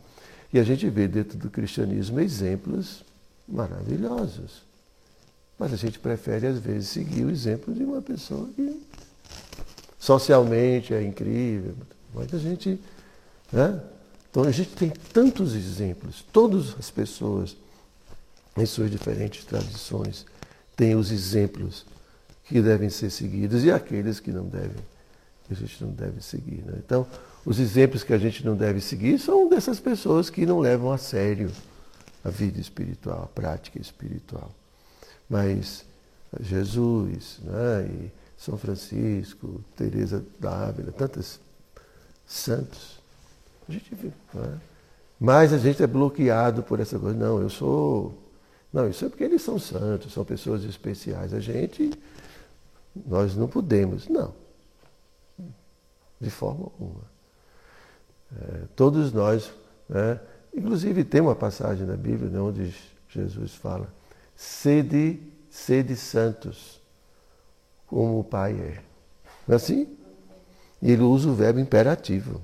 e 0.56 0.58
a 0.58 0.64
gente 0.64 0.88
vê 0.88 1.06
dentro 1.06 1.36
do 1.36 1.50
cristianismo 1.50 2.18
exemplos 2.18 3.04
maravilhosos. 3.46 4.62
Mas 5.58 5.70
a 5.70 5.76
gente 5.76 5.98
prefere, 5.98 6.46
às 6.46 6.58
vezes, 6.58 6.88
seguir 6.88 7.26
o 7.26 7.30
exemplo 7.30 7.74
de 7.74 7.84
uma 7.84 8.00
pessoa 8.00 8.48
que 8.56 8.82
socialmente 9.98 10.94
é 10.94 11.02
incrível. 11.02 11.74
Mas 12.14 12.32
a 12.32 12.38
gente. 12.38 12.80
Né? 13.52 13.78
Então 14.30 14.44
a 14.44 14.50
gente 14.50 14.70
tem 14.70 14.88
tantos 15.12 15.54
exemplos, 15.54 16.24
todas 16.32 16.74
as 16.78 16.90
pessoas, 16.90 17.54
em 18.56 18.64
suas 18.64 18.90
diferentes 18.90 19.44
tradições, 19.44 20.24
têm 20.74 20.94
os 20.94 21.10
exemplos 21.10 21.84
que 22.44 22.62
devem 22.62 22.88
ser 22.88 23.10
seguidos 23.10 23.62
e 23.62 23.70
aqueles 23.70 24.20
que 24.20 24.32
não 24.32 24.46
devem, 24.46 24.82
que 25.46 25.52
a 25.52 25.56
gente 25.56 25.84
não 25.84 25.90
deve 25.90 26.22
seguir. 26.22 26.64
Né? 26.64 26.78
Então, 26.78 27.06
os 27.46 27.60
exemplos 27.60 28.02
que 28.02 28.12
a 28.12 28.18
gente 28.18 28.44
não 28.44 28.56
deve 28.56 28.80
seguir 28.80 29.20
são 29.20 29.48
dessas 29.48 29.78
pessoas 29.78 30.28
que 30.28 30.44
não 30.44 30.58
levam 30.58 30.90
a 30.90 30.98
sério 30.98 31.48
a 32.24 32.28
vida 32.28 32.60
espiritual, 32.60 33.22
a 33.22 33.26
prática 33.28 33.80
espiritual. 33.80 34.50
Mas 35.30 35.84
Jesus, 36.40 37.38
né, 37.44 37.88
e 37.88 38.10
São 38.36 38.58
Francisco, 38.58 39.62
Teresa 39.76 40.24
d'Ávila, 40.40 40.90
tantos 40.90 41.38
santos, 42.26 42.98
a 43.68 43.72
gente 43.72 43.94
vê. 43.94 44.10
Né? 44.34 44.60
Mas 45.20 45.52
a 45.52 45.58
gente 45.58 45.80
é 45.80 45.86
bloqueado 45.86 46.64
por 46.64 46.80
essa 46.80 46.98
coisa. 46.98 47.16
Não, 47.16 47.40
eu 47.40 47.48
sou. 47.48 48.12
Não, 48.72 48.88
isso 48.88 49.04
é 49.04 49.08
porque 49.08 49.22
eles 49.22 49.40
são 49.40 49.56
santos, 49.56 50.12
são 50.12 50.24
pessoas 50.24 50.64
especiais. 50.64 51.32
A 51.32 51.38
gente, 51.38 51.92
nós 53.06 53.36
não 53.36 53.46
podemos. 53.46 54.08
Não. 54.08 54.34
De 56.20 56.28
forma 56.28 56.64
alguma. 56.64 57.15
É, 58.40 58.62
todos 58.74 59.12
nós, 59.12 59.50
né? 59.88 60.20
inclusive 60.54 61.04
tem 61.04 61.20
uma 61.20 61.34
passagem 61.34 61.86
na 61.86 61.96
Bíblia 61.96 62.30
né, 62.30 62.40
onde 62.40 62.74
Jesus 63.08 63.54
fala 63.54 63.88
sede, 64.36 65.18
sede 65.50 65.96
santos, 65.96 66.80
como 67.86 68.20
o 68.20 68.24
Pai 68.24 68.52
é. 68.52 68.82
Não 69.48 69.54
é 69.54 69.56
assim? 69.56 69.88
E 70.82 70.92
ele 70.92 71.02
usa 71.02 71.28
o 71.28 71.34
verbo 71.34 71.58
imperativo. 71.58 72.40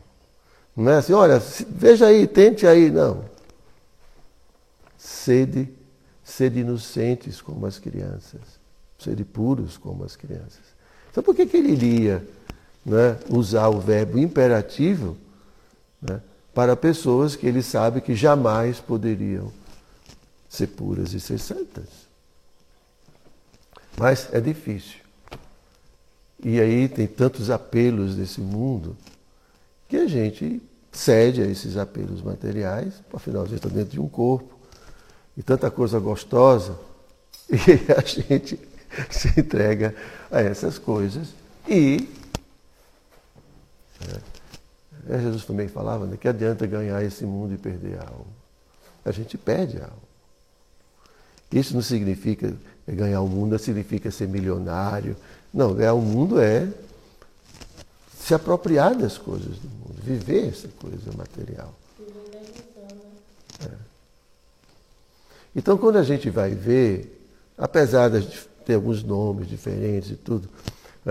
Não 0.75 0.91
é 0.91 0.97
assim, 0.97 1.13
olha, 1.13 1.39
veja 1.69 2.07
aí, 2.07 2.27
tente 2.27 2.67
aí. 2.67 2.91
Não. 2.91 3.25
Sede, 4.97 5.69
sede 6.25 6.61
inocentes 6.61 7.43
como 7.43 7.67
as 7.67 7.79
crianças. 7.79 8.41
Sede 8.99 9.25
puros 9.25 9.77
como 9.77 10.05
as 10.05 10.17
crianças. 10.17 10.73
Então 11.11 11.23
por 11.23 11.35
que, 11.35 11.45
que 11.45 11.57
ele 11.59 11.73
iria 11.73 12.27
né, 12.87 13.19
usar 13.29 13.69
o 13.69 13.81
verbo 13.81 14.19
imperativo 14.19 15.17
né, 16.03 16.21
para 16.53 16.77
pessoas 16.77 17.37
que 17.37 17.47
ele 17.47 17.63
sabe 17.63 18.01
que 18.01 18.15
jamais 18.15 18.81
poderiam 18.81 19.53
ser 20.49 20.67
puras 20.67 21.15
e 21.15 21.21
ser 21.21 21.39
santas. 21.39 21.87
Mas 23.97 24.29
é 24.33 24.41
difícil. 24.41 24.99
E 26.45 26.61
aí 26.61 26.89
tem 26.89 27.07
tantos 27.07 27.51
apelos 27.51 28.17
desse 28.17 28.41
mundo 28.41 28.97
que 29.89 29.97
a 29.97 30.07
gente 30.07 30.61
cede 30.91 31.41
a 31.41 31.47
esses 31.47 31.77
apelos 31.77 32.21
materiais, 32.21 32.95
afinal 33.13 33.43
a 33.43 33.47
gente 33.47 33.57
está 33.57 33.69
dentro 33.69 33.93
de 33.93 34.01
um 34.01 34.09
corpo, 34.09 34.59
e 35.37 35.43
tanta 35.43 35.71
coisa 35.71 35.99
gostosa, 35.99 36.77
e 37.49 37.93
a 37.93 38.01
gente 38.03 38.59
se 39.09 39.41
entrega 39.41 39.95
a 40.31 40.41
essas 40.41 40.79
coisas 40.79 41.29
e 41.69 42.09
é, 45.13 45.21
Jesus 45.21 45.45
também 45.45 45.69
falava 45.69 46.07
né, 46.07 46.17
que 46.17 46.27
adianta 46.27 46.67
ganhar 46.67 47.03
esse 47.05 47.25
mundo 47.27 47.53
e 47.53 47.59
perder 47.59 47.99
a 47.99 48.09
alma. 48.09 48.43
A 49.05 49.13
gente 49.13 49.37
perde 49.37 49.77
a 49.77 49.85
alma. 49.85 50.13
Isso 51.53 51.75
não 51.75 51.83
significa 51.83 52.55
ganhar 52.89 53.21
o 53.21 53.29
mundo, 53.29 53.59
significa 53.59 54.11
ser 54.11 54.27
milionário. 54.27 55.15
Não, 55.53 55.75
ganhar 55.75 55.93
o 55.93 56.01
mundo 56.01 56.41
é 56.41 56.67
se 58.17 58.33
apropriar 58.33 58.95
das 58.97 59.19
coisas 59.19 59.59
do 59.59 59.69
mundo, 59.69 60.01
viver 60.03 60.49
essa 60.49 60.69
coisa 60.69 61.13
material. 61.15 61.75
É. 63.67 63.71
Então, 65.55 65.77
quando 65.77 65.97
a 65.97 66.03
gente 66.03 66.31
vai 66.31 66.55
ver, 66.55 67.29
apesar 67.59 68.09
de 68.09 68.27
ter 68.65 68.75
alguns 68.75 69.03
nomes 69.03 69.47
diferentes 69.47 70.13
e 70.13 70.17
tudo, 70.17 70.49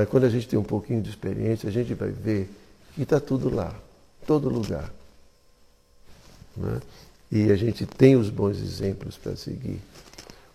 quando 0.09 0.23
a 0.23 0.29
gente 0.29 0.47
tem 0.47 0.57
um 0.57 0.63
pouquinho 0.63 1.03
de 1.03 1.09
experiência, 1.09 1.69
a 1.69 1.71
gente 1.71 1.93
vai 1.93 2.09
ver 2.09 2.49
que 2.95 3.03
está 3.03 3.19
tudo 3.19 3.53
lá, 3.53 3.75
todo 4.31 4.47
lugar. 4.47 4.89
Né? 6.55 6.81
E 7.29 7.51
a 7.51 7.55
gente 7.57 7.85
tem 7.85 8.15
os 8.15 8.29
bons 8.29 8.61
exemplos 8.61 9.17
para 9.17 9.35
seguir. 9.35 9.81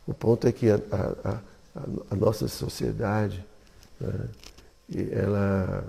O 0.07 0.15
ponto 0.15 0.47
é 0.47 0.53
que 0.53 0.71
a, 0.71 0.77
a, 0.77 1.31
a, 1.75 1.83
a 2.11 2.15
nossa 2.15 2.49
sociedade 2.49 3.45
né, 4.01 4.29
ela 5.13 5.87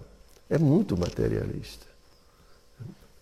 é 0.50 0.58
muito 0.58 0.98
materialista. 0.98 1.86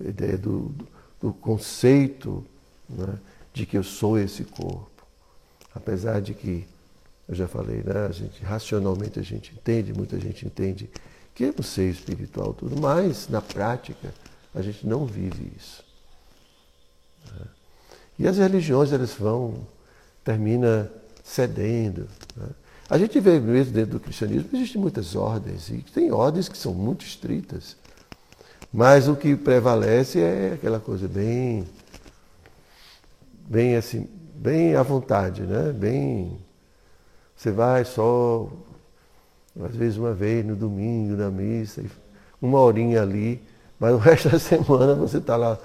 A 0.04 0.10
ideia 0.10 0.36
do, 0.36 0.70
do, 0.70 0.88
do 1.22 1.34
conceito 1.34 2.44
né, 2.90 3.20
de 3.54 3.68
que 3.68 3.78
eu 3.78 3.84
sou 3.84 4.18
esse 4.18 4.46
corpo. 4.46 4.90
Apesar 5.76 6.22
de 6.22 6.34
que, 6.34 6.68
eu 7.28 7.36
já 7.36 7.48
falei, 7.48 7.84
né, 7.84 8.08
a 8.10 8.12
gente, 8.12 8.44
racionalmente 8.44 9.20
a 9.20 9.24
gente 9.24 9.54
entende, 9.54 9.94
muita 9.94 10.20
gente 10.20 10.44
entende 10.44 10.90
que 11.36 11.46
é 11.46 11.54
um 11.56 11.62
ser 11.62 11.92
espiritual 11.92 12.52
tudo, 12.54 12.80
mas 12.82 13.28
na 13.28 13.42
prática 13.42 14.12
a 14.56 14.62
gente 14.62 14.88
não 14.88 15.06
vive 15.06 15.52
isso. 15.56 15.84
Né. 17.32 17.46
E 18.20 18.28
as 18.28 18.38
religiões 18.38 18.92
elas 18.92 19.14
vão 19.14 19.68
termina 20.24 20.90
cedendo. 21.24 22.08
Né? 22.36 22.48
A 22.90 22.98
gente 22.98 23.20
vê 23.20 23.40
mesmo 23.40 23.74
dentro 23.74 23.92
do 23.92 24.00
cristianismo, 24.00 24.50
existem 24.54 24.80
muitas 24.80 25.16
ordens, 25.16 25.70
e 25.70 25.78
tem 25.94 26.12
ordens 26.12 26.48
que 26.48 26.58
são 26.58 26.74
muito 26.74 27.06
estritas. 27.06 27.76
Mas 28.72 29.08
o 29.08 29.16
que 29.16 29.36
prevalece 29.36 30.20
é 30.20 30.54
aquela 30.54 30.80
coisa 30.80 31.08
bem, 31.08 31.66
bem 33.48 33.76
assim, 33.76 34.08
bem 34.36 34.76
à 34.76 34.84
vontade, 34.84 35.44
né? 35.44 35.72
Bem, 35.72 36.38
você 37.36 37.52
vai 37.52 37.86
só, 37.86 38.50
às 39.64 39.76
vezes 39.76 39.98
uma 39.98 40.14
vez 40.14 40.46
no 40.46 40.56
domingo, 40.56 41.16
na 41.16 41.32
missa, 41.32 41.84
uma 42.42 42.60
horinha 42.60 43.02
ali, 43.02 43.42
mas 43.80 43.94
o 43.94 43.98
resto 43.98 44.30
da 44.32 44.40
semana 44.40 44.96
você 44.96 45.18
está 45.18 45.36
lá 45.36 45.58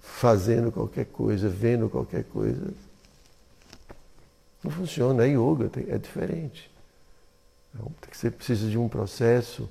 fazendo 0.00 0.70
qualquer 0.70 1.06
coisa, 1.06 1.48
vendo 1.48 1.88
qualquer 1.88 2.24
coisa. 2.24 2.72
Não 4.62 4.70
funciona, 4.70 5.24
é 5.24 5.28
yoga, 5.28 5.70
é 5.88 5.98
diferente. 5.98 6.70
Então, 7.74 7.92
você 8.10 8.30
precisa 8.30 8.68
de 8.70 8.78
um 8.78 8.88
processo 8.88 9.68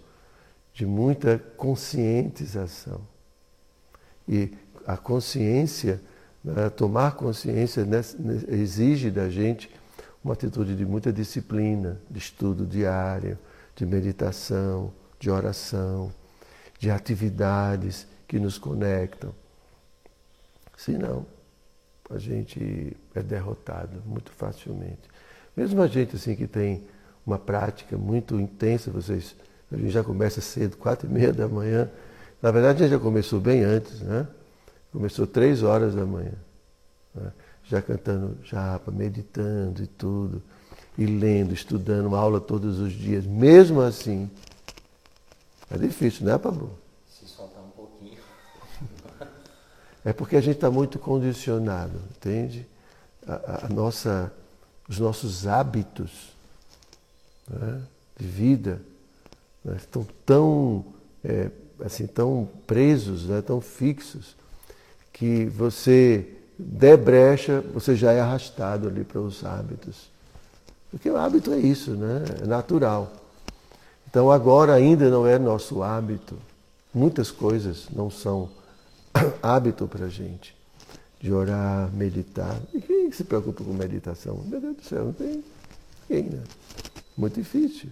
de 0.73 0.85
muita 0.85 1.39
conscientização. 1.57 3.01
E 4.27 4.51
a 4.85 4.97
consciência, 4.97 6.01
né, 6.43 6.69
tomar 6.69 7.15
consciência 7.15 7.87
exige 8.47 9.09
da 9.09 9.29
gente 9.29 9.69
uma 10.23 10.33
atitude 10.33 10.75
de 10.75 10.85
muita 10.85 11.11
disciplina, 11.11 11.99
de 12.09 12.19
estudo 12.19 12.65
diário, 12.65 13.37
de 13.75 13.85
meditação, 13.85 14.91
de 15.19 15.29
oração, 15.29 16.11
de 16.83 16.91
atividades 16.91 18.05
que 18.27 18.37
nos 18.37 18.57
conectam. 18.57 19.33
Senão, 20.75 21.25
a 22.09 22.17
gente 22.17 22.97
é 23.15 23.23
derrotado 23.23 24.01
muito 24.05 24.33
facilmente. 24.33 24.99
Mesmo 25.55 25.81
a 25.81 25.87
gente 25.87 26.17
assim 26.17 26.35
que 26.35 26.45
tem 26.45 26.83
uma 27.25 27.39
prática 27.39 27.97
muito 27.97 28.37
intensa, 28.37 28.91
vocês, 28.91 29.33
a 29.71 29.77
gente 29.77 29.91
já 29.91 30.03
começa 30.03 30.41
cedo, 30.41 30.75
quatro 30.75 31.09
e 31.09 31.13
meia 31.13 31.31
da 31.31 31.47
manhã. 31.47 31.89
Na 32.41 32.51
verdade, 32.51 32.79
a 32.79 32.87
gente 32.87 32.97
já 32.97 33.01
começou 33.01 33.39
bem 33.39 33.63
antes, 33.63 34.01
né? 34.01 34.27
Começou 34.91 35.25
três 35.25 35.63
horas 35.63 35.95
da 35.95 36.05
manhã. 36.05 36.33
Né? 37.15 37.31
Já 37.63 37.81
cantando 37.81 38.37
japa, 38.43 38.91
meditando 38.91 39.81
e 39.81 39.87
tudo. 39.87 40.43
E 40.97 41.05
lendo, 41.05 41.53
estudando, 41.53 42.13
aula 42.13 42.41
todos 42.41 42.81
os 42.81 42.91
dias. 42.91 43.25
Mesmo 43.25 43.79
assim, 43.79 44.29
é 45.73 45.77
difícil, 45.77 46.25
né, 46.25 46.37
Pablo? 46.37 46.77
Se 47.09 47.25
soltar 47.25 47.63
um 47.63 47.69
pouquinho. 47.69 48.19
é 50.05 50.13
porque 50.13 50.35
a 50.35 50.41
gente 50.41 50.55
está 50.55 50.69
muito 50.69 50.99
condicionado, 50.99 51.99
entende? 52.11 52.67
A, 53.27 53.65
a, 53.65 53.69
nossa, 53.69 54.31
os 54.87 54.99
nossos 54.99 55.47
hábitos 55.47 56.31
né, 57.49 57.81
de 58.19 58.27
vida 58.27 58.81
né, 59.63 59.75
estão 59.77 60.05
tão, 60.25 60.85
é, 61.23 61.49
assim, 61.83 62.05
tão 62.05 62.47
presos, 62.67 63.25
né, 63.25 63.41
tão 63.41 63.59
fixos, 63.59 64.35
que 65.11 65.45
você 65.45 66.37
der 66.57 66.97
brecha, 66.97 67.61
você 67.61 67.95
já 67.95 68.11
é 68.11 68.19
arrastado 68.19 68.87
ali 68.87 69.03
para 69.03 69.19
os 69.19 69.43
hábitos. 69.43 70.11
Porque 70.91 71.09
o 71.09 71.17
hábito 71.17 71.51
é 71.51 71.57
isso, 71.57 71.91
né? 71.91 72.23
é 72.43 72.45
natural. 72.45 73.11
Então 74.13 74.29
agora 74.29 74.75
ainda 74.75 75.09
não 75.09 75.25
é 75.25 75.39
nosso 75.39 75.81
hábito. 75.81 76.37
Muitas 76.93 77.31
coisas 77.31 77.87
não 77.91 78.11
são 78.11 78.47
hábito 79.41 79.87
para 79.87 80.05
a 80.05 80.07
gente. 80.07 80.55
De 81.19 81.33
orar, 81.33 81.91
meditar. 81.91 82.55
E 82.71 82.79
quem 82.79 83.11
se 83.11 83.23
preocupa 83.23 83.63
com 83.63 83.73
meditação? 83.73 84.43
Meu 84.45 84.61
Deus 84.61 84.77
do 84.77 84.83
céu, 84.83 85.05
não 85.05 85.13
tem 85.13 85.43
ninguém, 86.07 86.29
né? 86.29 86.43
Muito 87.17 87.41
difícil. 87.41 87.89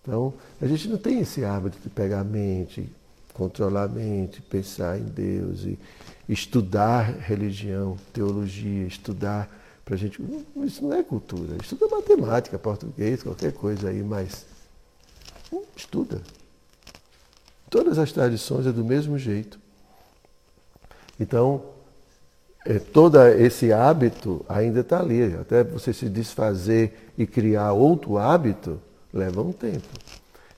Então, 0.00 0.32
a 0.62 0.66
gente 0.66 0.88
não 0.88 0.96
tem 0.96 1.20
esse 1.20 1.44
hábito 1.44 1.76
de 1.78 1.90
pegar 1.90 2.20
a 2.20 2.24
mente, 2.24 2.90
controlar 3.34 3.82
a 3.82 3.88
mente, 3.88 4.40
pensar 4.40 4.98
em 4.98 5.04
Deus 5.04 5.64
e 5.64 5.78
estudar 6.26 7.02
religião, 7.02 7.98
teologia, 8.14 8.86
estudar 8.86 9.46
para 9.84 9.94
a 9.94 9.98
gente. 9.98 10.22
Isso 10.64 10.82
não 10.82 10.94
é 10.94 11.02
cultura. 11.02 11.54
Estuda 11.60 11.86
matemática, 11.86 12.58
português, 12.58 13.22
qualquer 13.22 13.52
coisa 13.52 13.90
aí, 13.90 14.02
mas 14.02 14.55
estuda. 15.76 16.20
Todas 17.68 17.98
as 17.98 18.12
tradições 18.12 18.66
é 18.66 18.72
do 18.72 18.84
mesmo 18.84 19.18
jeito. 19.18 19.58
Então, 21.18 21.64
é, 22.64 22.78
todo 22.78 23.20
esse 23.28 23.72
hábito 23.72 24.44
ainda 24.48 24.80
está 24.80 25.00
ali. 25.00 25.34
Até 25.34 25.64
você 25.64 25.92
se 25.92 26.08
desfazer 26.08 27.12
e 27.16 27.26
criar 27.26 27.72
outro 27.72 28.18
hábito, 28.18 28.80
leva 29.12 29.40
um 29.40 29.52
tempo. 29.52 29.88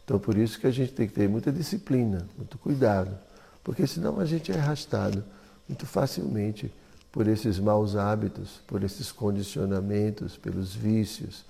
Então, 0.05 0.19
por 0.19 0.37
isso 0.37 0.59
que 0.59 0.67
a 0.67 0.71
gente 0.71 0.93
tem 0.93 1.07
que 1.07 1.15
ter 1.15 1.29
muita 1.29 1.53
disciplina, 1.53 2.27
muito 2.37 2.57
cuidado, 2.59 3.17
porque 3.63 3.87
senão 3.87 4.19
a 4.19 4.25
gente 4.25 4.51
é 4.51 4.59
arrastado 4.59 5.23
muito 5.69 5.85
facilmente 5.85 6.73
por 7.13 7.27
esses 7.29 7.59
maus 7.59 7.95
hábitos, 7.95 8.61
por 8.67 8.83
esses 8.83 9.13
condicionamentos, 9.13 10.37
pelos 10.37 10.75
vícios. 10.75 11.45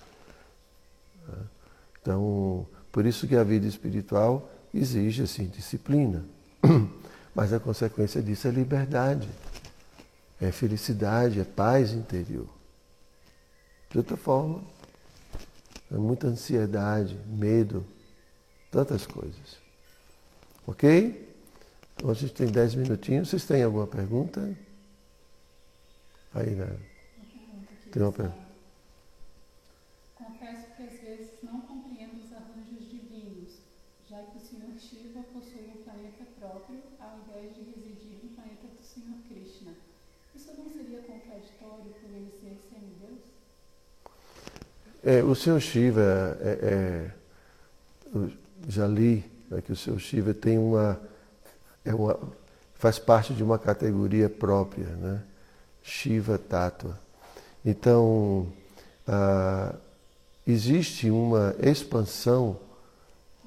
Então, 2.01 2.67
por 2.99 3.05
isso 3.05 3.25
que 3.25 3.35
a 3.35 3.43
vida 3.43 3.65
espiritual 3.65 4.51
exige 4.73 5.23
assim 5.23 5.47
disciplina. 5.47 6.25
Mas 7.33 7.53
a 7.53 7.59
consequência 7.59 8.21
disso 8.21 8.45
é 8.45 8.51
liberdade 8.51 9.29
é 10.39 10.51
felicidade, 10.51 11.39
é 11.39 11.43
paz 11.43 11.91
interior. 11.91 12.47
De 13.89 13.97
outra 13.97 14.15
forma, 14.15 14.63
é 15.91 15.95
muita 15.95 16.27
ansiedade, 16.27 17.17
medo, 17.27 17.85
tantas 18.71 19.05
coisas. 19.05 19.57
Ok? 20.65 21.27
Então 21.95 22.09
a 22.09 22.13
gente 22.13 22.33
tem 22.33 22.47
dez 22.47 22.73
minutinhos. 22.73 23.29
Vocês 23.29 23.45
têm 23.45 23.63
alguma 23.63 23.87
pergunta? 23.87 24.55
Aí, 26.33 26.51
né? 26.51 26.77
Tem 27.91 28.01
uma 28.01 28.11
pergunta. 28.11 28.47
Confesso 30.15 30.67
que 30.77 30.83
às 30.83 31.01
vezes 31.01 31.31
não 31.43 31.59
compreendo 31.61 32.23
os 32.23 32.31
arranjos 32.31 32.89
divinos, 32.89 33.55
já 34.07 34.21
que 34.23 34.37
o 34.37 34.41
Senhor 34.41 34.79
Shiva 34.79 35.21
possui 35.33 35.73
um 35.75 35.83
planeta 35.83 36.23
próprio, 36.39 36.81
ao 36.99 37.19
invés 37.19 37.55
de 37.55 37.63
residir 37.63 38.19
no 38.23 38.29
planeta 38.29 38.67
do 38.67 38.83
Senhor 38.83 39.17
Krishna. 39.27 39.73
Isso 40.39 40.53
não 40.57 40.69
seria 40.69 41.01
contraditório 41.01 41.91
por 41.99 42.09
ele 42.09 42.31
ser 42.31 42.57
semideus? 42.69 43.19
É, 45.03 45.23
o 45.23 45.33
Senhor 45.33 45.59
Shiva, 45.59 46.37
é, 46.41 47.11
é, 48.13 48.21
já 48.67 48.85
li 48.85 49.23
né, 49.49 49.61
que 49.61 49.71
o 49.71 49.75
Senhor 49.75 49.99
Shiva 49.99 50.33
tem 50.33 50.57
uma, 50.57 50.99
é 51.85 51.93
uma, 51.93 52.19
faz 52.75 52.99
parte 52.99 53.33
de 53.33 53.43
uma 53.43 53.57
categoria 53.57 54.29
própria, 54.29 54.87
né? 54.87 55.21
Shiva 55.83 56.37
Tattva. 56.37 56.99
Então, 57.65 58.47
ah, 59.07 59.73
existe 60.45 61.09
uma 61.09 61.55
expansão 61.59 62.59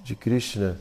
de 0.03 0.17
Krishna 0.17 0.79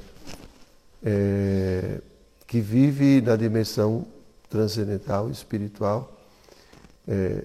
é, 1.03 1.99
que 2.47 2.59
vive 2.59 3.21
na 3.21 3.35
dimensão 3.35 4.05
transcendental, 4.49 5.29
espiritual, 5.29 6.19
é, 7.07 7.43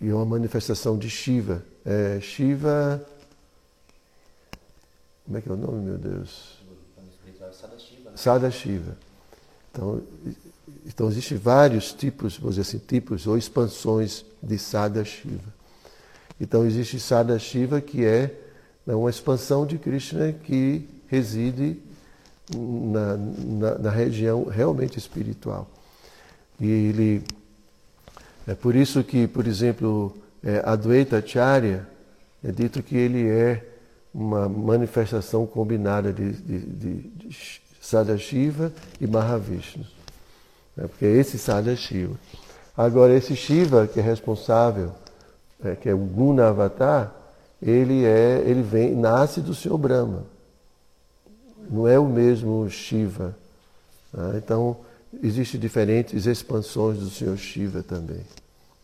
e 0.00 0.12
uma 0.12 0.24
manifestação 0.24 0.96
de 0.96 1.10
Shiva. 1.10 1.62
É, 1.84 2.20
Shiva. 2.20 3.04
Como 5.24 5.38
é 5.38 5.40
que 5.40 5.48
é 5.48 5.52
o 5.52 5.56
nome, 5.56 5.84
meu 5.84 5.98
Deus? 5.98 6.60
Sada 8.14 8.50
Shiva. 8.50 8.96
Então, 9.70 10.02
então 10.86 11.08
existem 11.08 11.38
vários 11.38 11.92
tipos, 11.92 12.36
vamos 12.36 12.56
dizer 12.56 12.68
assim, 12.68 12.78
tipos 12.78 13.26
ou 13.26 13.36
expansões 13.38 14.24
de 14.42 14.58
Sada 14.58 15.04
Shiva. 15.04 15.52
Então 16.40 16.66
existe 16.66 17.00
Sada 17.00 17.38
Shiva 17.38 17.80
que 17.80 18.04
é 18.04 18.34
né, 18.86 18.94
uma 18.94 19.10
expansão 19.10 19.64
de 19.64 19.78
Krishna 19.78 20.32
que 20.32 20.88
reside 21.08 21.80
na, 22.54 23.16
na, 23.16 23.78
na 23.78 23.90
região 23.90 24.44
realmente 24.44 24.98
espiritual. 24.98 25.68
E 26.60 26.66
ele 26.66 27.24
é 28.46 28.54
por 28.54 28.74
isso 28.74 29.02
que, 29.02 29.26
por 29.26 29.46
exemplo, 29.46 30.16
é, 30.44 30.62
Advaita 30.64 31.18
Acharya 31.18 31.86
é 32.42 32.50
dito 32.50 32.82
que 32.82 32.96
ele 32.96 33.28
é 33.28 33.64
uma 34.12 34.48
manifestação 34.48 35.46
combinada 35.46 36.12
de, 36.12 36.32
de, 36.32 36.58
de, 36.58 36.94
de 37.28 37.62
e 39.00 39.06
Mahavishnu. 39.06 39.84
É, 40.76 40.86
porque 40.86 41.04
é 41.04 41.16
esse 41.16 41.38
Sadashiva. 41.38 42.14
Agora, 42.76 43.14
esse 43.14 43.36
Shiva 43.36 43.86
que 43.86 44.00
é 44.00 44.02
responsável, 44.02 44.92
é, 45.62 45.74
que 45.74 45.88
é 45.88 45.94
o 45.94 45.98
Guna 45.98 46.48
Avatar, 46.48 47.12
ele, 47.60 48.04
é, 48.04 48.42
ele 48.46 48.62
vem, 48.62 48.94
nasce 48.94 49.40
do 49.40 49.54
Senhor 49.54 49.78
Brahma. 49.78 50.24
Não 51.70 51.86
é 51.86 51.98
o 51.98 52.06
mesmo 52.06 52.68
Shiva. 52.70 53.36
Né? 54.12 54.40
Então, 54.42 54.76
existem 55.22 55.60
diferentes 55.60 56.26
expansões 56.26 56.98
do 56.98 57.10
Senhor 57.10 57.36
Shiva 57.36 57.82
também. 57.82 58.22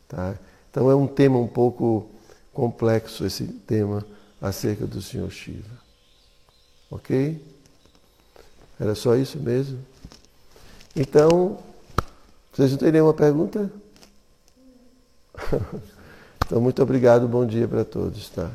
Tá? 0.06 0.34
Então 0.78 0.88
é 0.92 0.94
um 0.94 1.08
tema 1.08 1.36
um 1.40 1.48
pouco 1.48 2.08
complexo 2.54 3.26
esse 3.26 3.42
tema 3.42 4.06
acerca 4.40 4.86
do 4.86 5.02
Senhor 5.02 5.28
Shiva. 5.28 5.76
Ok? 6.88 7.44
Era 8.78 8.94
só 8.94 9.16
isso 9.16 9.40
mesmo? 9.40 9.84
Então, 10.94 11.58
vocês 12.52 12.70
não 12.70 12.78
têm 12.78 12.92
nenhuma 12.92 13.12
pergunta? 13.12 13.68
então, 16.46 16.60
muito 16.60 16.80
obrigado, 16.80 17.26
bom 17.26 17.44
dia 17.44 17.66
para 17.66 17.84
todos, 17.84 18.28
tá? 18.28 18.48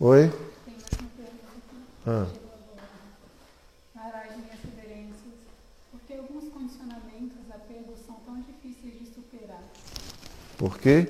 Oi? 0.00 0.32
Ah. 2.04 2.26
porque 6.08 6.14
alguns 6.14 6.50
condicionamentos, 6.50 7.36
apegos 7.50 7.98
são 8.06 8.16
tão 8.24 8.40
difíceis 8.40 9.00
de 9.00 9.14
superar? 9.14 9.62
Porque 10.58 11.06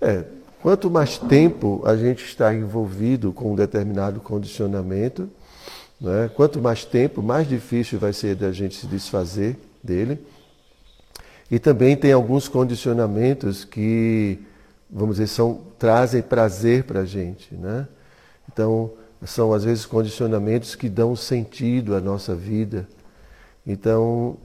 é, 0.00 0.24
quanto 0.62 0.88
mais 0.88 1.18
tempo 1.18 1.82
a 1.84 1.96
gente 1.96 2.24
está 2.24 2.54
envolvido 2.54 3.32
com 3.32 3.52
um 3.52 3.56
determinado 3.56 4.20
condicionamento, 4.20 5.28
né, 6.00 6.30
quanto 6.34 6.60
mais 6.60 6.84
tempo, 6.84 7.22
mais 7.22 7.48
difícil 7.48 7.98
vai 7.98 8.12
ser 8.12 8.36
da 8.36 8.52
gente 8.52 8.76
se 8.76 8.86
desfazer 8.86 9.58
dele. 9.82 10.18
E 11.50 11.58
também 11.58 11.96
tem 11.96 12.12
alguns 12.12 12.48
condicionamentos 12.48 13.64
que, 13.64 14.38
vamos 14.90 15.16
dizer, 15.16 15.26
são, 15.26 15.60
trazem 15.78 16.22
prazer 16.22 16.84
para 16.84 17.00
a 17.00 17.04
gente. 17.04 17.54
Né? 17.54 17.86
Então, 18.50 18.92
são 19.24 19.52
às 19.52 19.64
vezes 19.64 19.84
condicionamentos 19.84 20.74
que 20.74 20.88
dão 20.88 21.14
sentido 21.14 21.94
à 21.94 22.00
nossa 22.00 22.34
vida. 22.34 22.88
Então, 23.66 24.36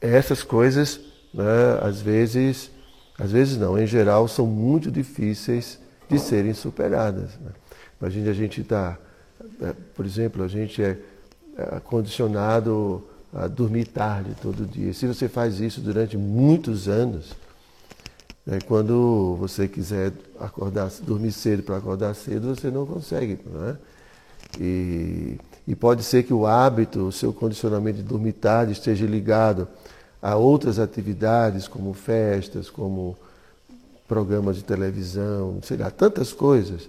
essas 0.00 0.42
coisas, 0.42 1.00
né, 1.34 1.78
às 1.82 2.00
vezes, 2.00 2.70
às 3.18 3.32
vezes 3.32 3.56
não, 3.56 3.78
em 3.78 3.86
geral, 3.86 4.26
são 4.28 4.46
muito 4.46 4.90
difíceis 4.90 5.78
de 6.08 6.18
serem 6.18 6.54
superadas. 6.54 7.30
Né? 7.40 7.50
Imagine 8.00 8.28
a 8.28 8.32
gente 8.32 8.60
está, 8.60 8.98
é, 9.60 9.72
por 9.94 10.04
exemplo, 10.04 10.42
a 10.42 10.48
gente 10.48 10.82
é, 10.82 10.98
é 11.56 11.80
condicionado 11.80 13.02
a 13.32 13.46
dormir 13.46 13.86
tarde 13.86 14.34
todo 14.40 14.66
dia. 14.66 14.92
Se 14.92 15.06
você 15.06 15.28
faz 15.28 15.60
isso 15.60 15.80
durante 15.80 16.16
muitos 16.16 16.88
anos, 16.88 17.32
né, 18.44 18.58
quando 18.66 19.36
você 19.38 19.68
quiser 19.68 20.12
acordar, 20.38 20.90
dormir 21.02 21.32
cedo 21.32 21.62
para 21.62 21.76
acordar 21.76 22.14
cedo, 22.14 22.54
você 22.54 22.70
não 22.70 22.84
consegue. 22.84 23.38
É? 23.68 23.92
e, 24.60 25.38
e 25.66 25.74
pode 25.74 26.02
ser 26.02 26.24
que 26.24 26.34
o 26.34 26.46
hábito, 26.46 27.06
o 27.06 27.12
seu 27.12 27.32
condicionamento 27.32 27.98
de 27.98 28.02
dormir 28.02 28.32
tarde 28.32 28.72
esteja 28.72 29.06
ligado 29.06 29.68
a 30.22 30.36
outras 30.36 30.78
atividades, 30.78 31.66
como 31.66 31.92
festas, 31.92 32.70
como 32.70 33.16
programas 34.06 34.56
de 34.56 34.62
televisão, 34.62 35.58
sei 35.62 35.76
lá, 35.76 35.90
tantas 35.90 36.32
coisas. 36.32 36.88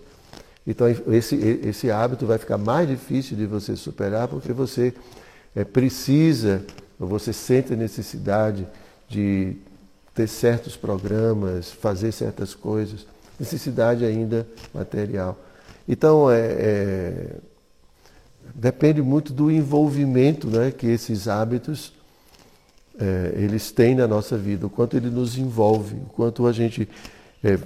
Então, 0.67 0.88
esse, 1.07 1.36
esse 1.36 1.89
hábito 1.89 2.27
vai 2.27 2.38
ficar 2.38 2.59
mais 2.59 2.88
difícil 2.88 3.36
de 3.36 3.47
você 3.47 3.75
superar 3.75 4.27
porque 4.27 4.53
você 4.53 4.93
é, 5.55 5.63
precisa, 5.63 6.63
você 6.99 7.34
sente 7.34 7.73
a 7.73 7.75
necessidade 7.75 8.67
de 9.09 9.55
ter 10.13 10.27
certos 10.27 10.77
programas, 10.77 11.71
fazer 11.71 12.11
certas 12.11 12.53
coisas, 12.53 13.05
necessidade 13.39 14.05
ainda 14.05 14.47
material. 14.73 15.38
Então, 15.88 16.29
é, 16.29 16.39
é, 16.39 17.36
depende 18.53 19.01
muito 19.01 19.34
do 19.34 19.49
envolvimento 19.49 20.47
né, 20.47 20.71
que 20.71 20.88
esses 20.88 21.27
hábitos 21.27 21.91
é, 22.99 23.33
eles 23.35 23.71
têm 23.71 23.95
na 23.95 24.07
nossa 24.07 24.37
vida, 24.37 24.67
o 24.67 24.69
quanto 24.69 24.95
ele 24.95 25.09
nos 25.09 25.37
envolve, 25.37 25.95
o 25.95 26.09
quanto 26.13 26.45
a 26.45 26.51
gente 26.51 26.87
é, 27.43 27.57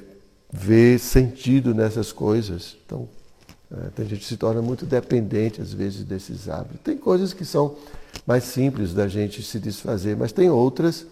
vê 0.52 0.98
sentido 0.98 1.74
nessas 1.74 2.12
coisas. 2.12 2.78
Então, 2.86 3.08
é, 3.72 4.02
a 4.02 4.06
gente 4.06 4.26
se 4.26 4.38
torna 4.38 4.62
muito 4.62 4.86
dependente 4.86 5.62
às 5.62 5.74
vezes 5.74 6.04
desses 6.04 6.48
hábitos. 6.48 6.80
Tem 6.84 6.98
coisas 6.98 7.34
que 7.34 7.44
são 7.44 7.76
mais 8.26 8.46
simples 8.46 8.94
da 8.94 9.08
gente 9.08 9.44
se 9.44 9.60
desfazer, 9.60 10.16
mas 10.16 10.32
tem 10.32 10.50
outras 10.50 11.06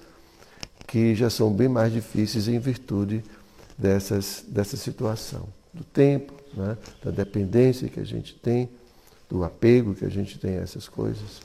que 0.87 1.13
já 1.15 1.29
são 1.29 1.51
bem 1.51 1.67
mais 1.67 1.91
difíceis 1.91 2.47
em 2.47 2.59
virtude 2.59 3.23
dessas, 3.77 4.43
dessa 4.47 4.77
situação. 4.77 5.47
Do 5.73 5.83
tempo, 5.83 6.33
né? 6.53 6.77
da 7.03 7.11
dependência 7.11 7.89
que 7.89 7.99
a 7.99 8.05
gente 8.05 8.33
tem, 8.35 8.69
do 9.29 9.43
apego 9.43 9.93
que 9.93 10.05
a 10.05 10.09
gente 10.09 10.39
tem 10.39 10.57
a 10.57 10.61
essas 10.61 10.87
coisas. 10.87 11.41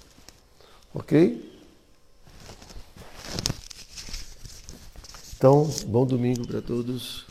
Ok? 0.94 1.49
Então, 5.40 5.66
bom 5.86 6.04
domingo 6.04 6.46
para 6.46 6.60
todos. 6.60 7.24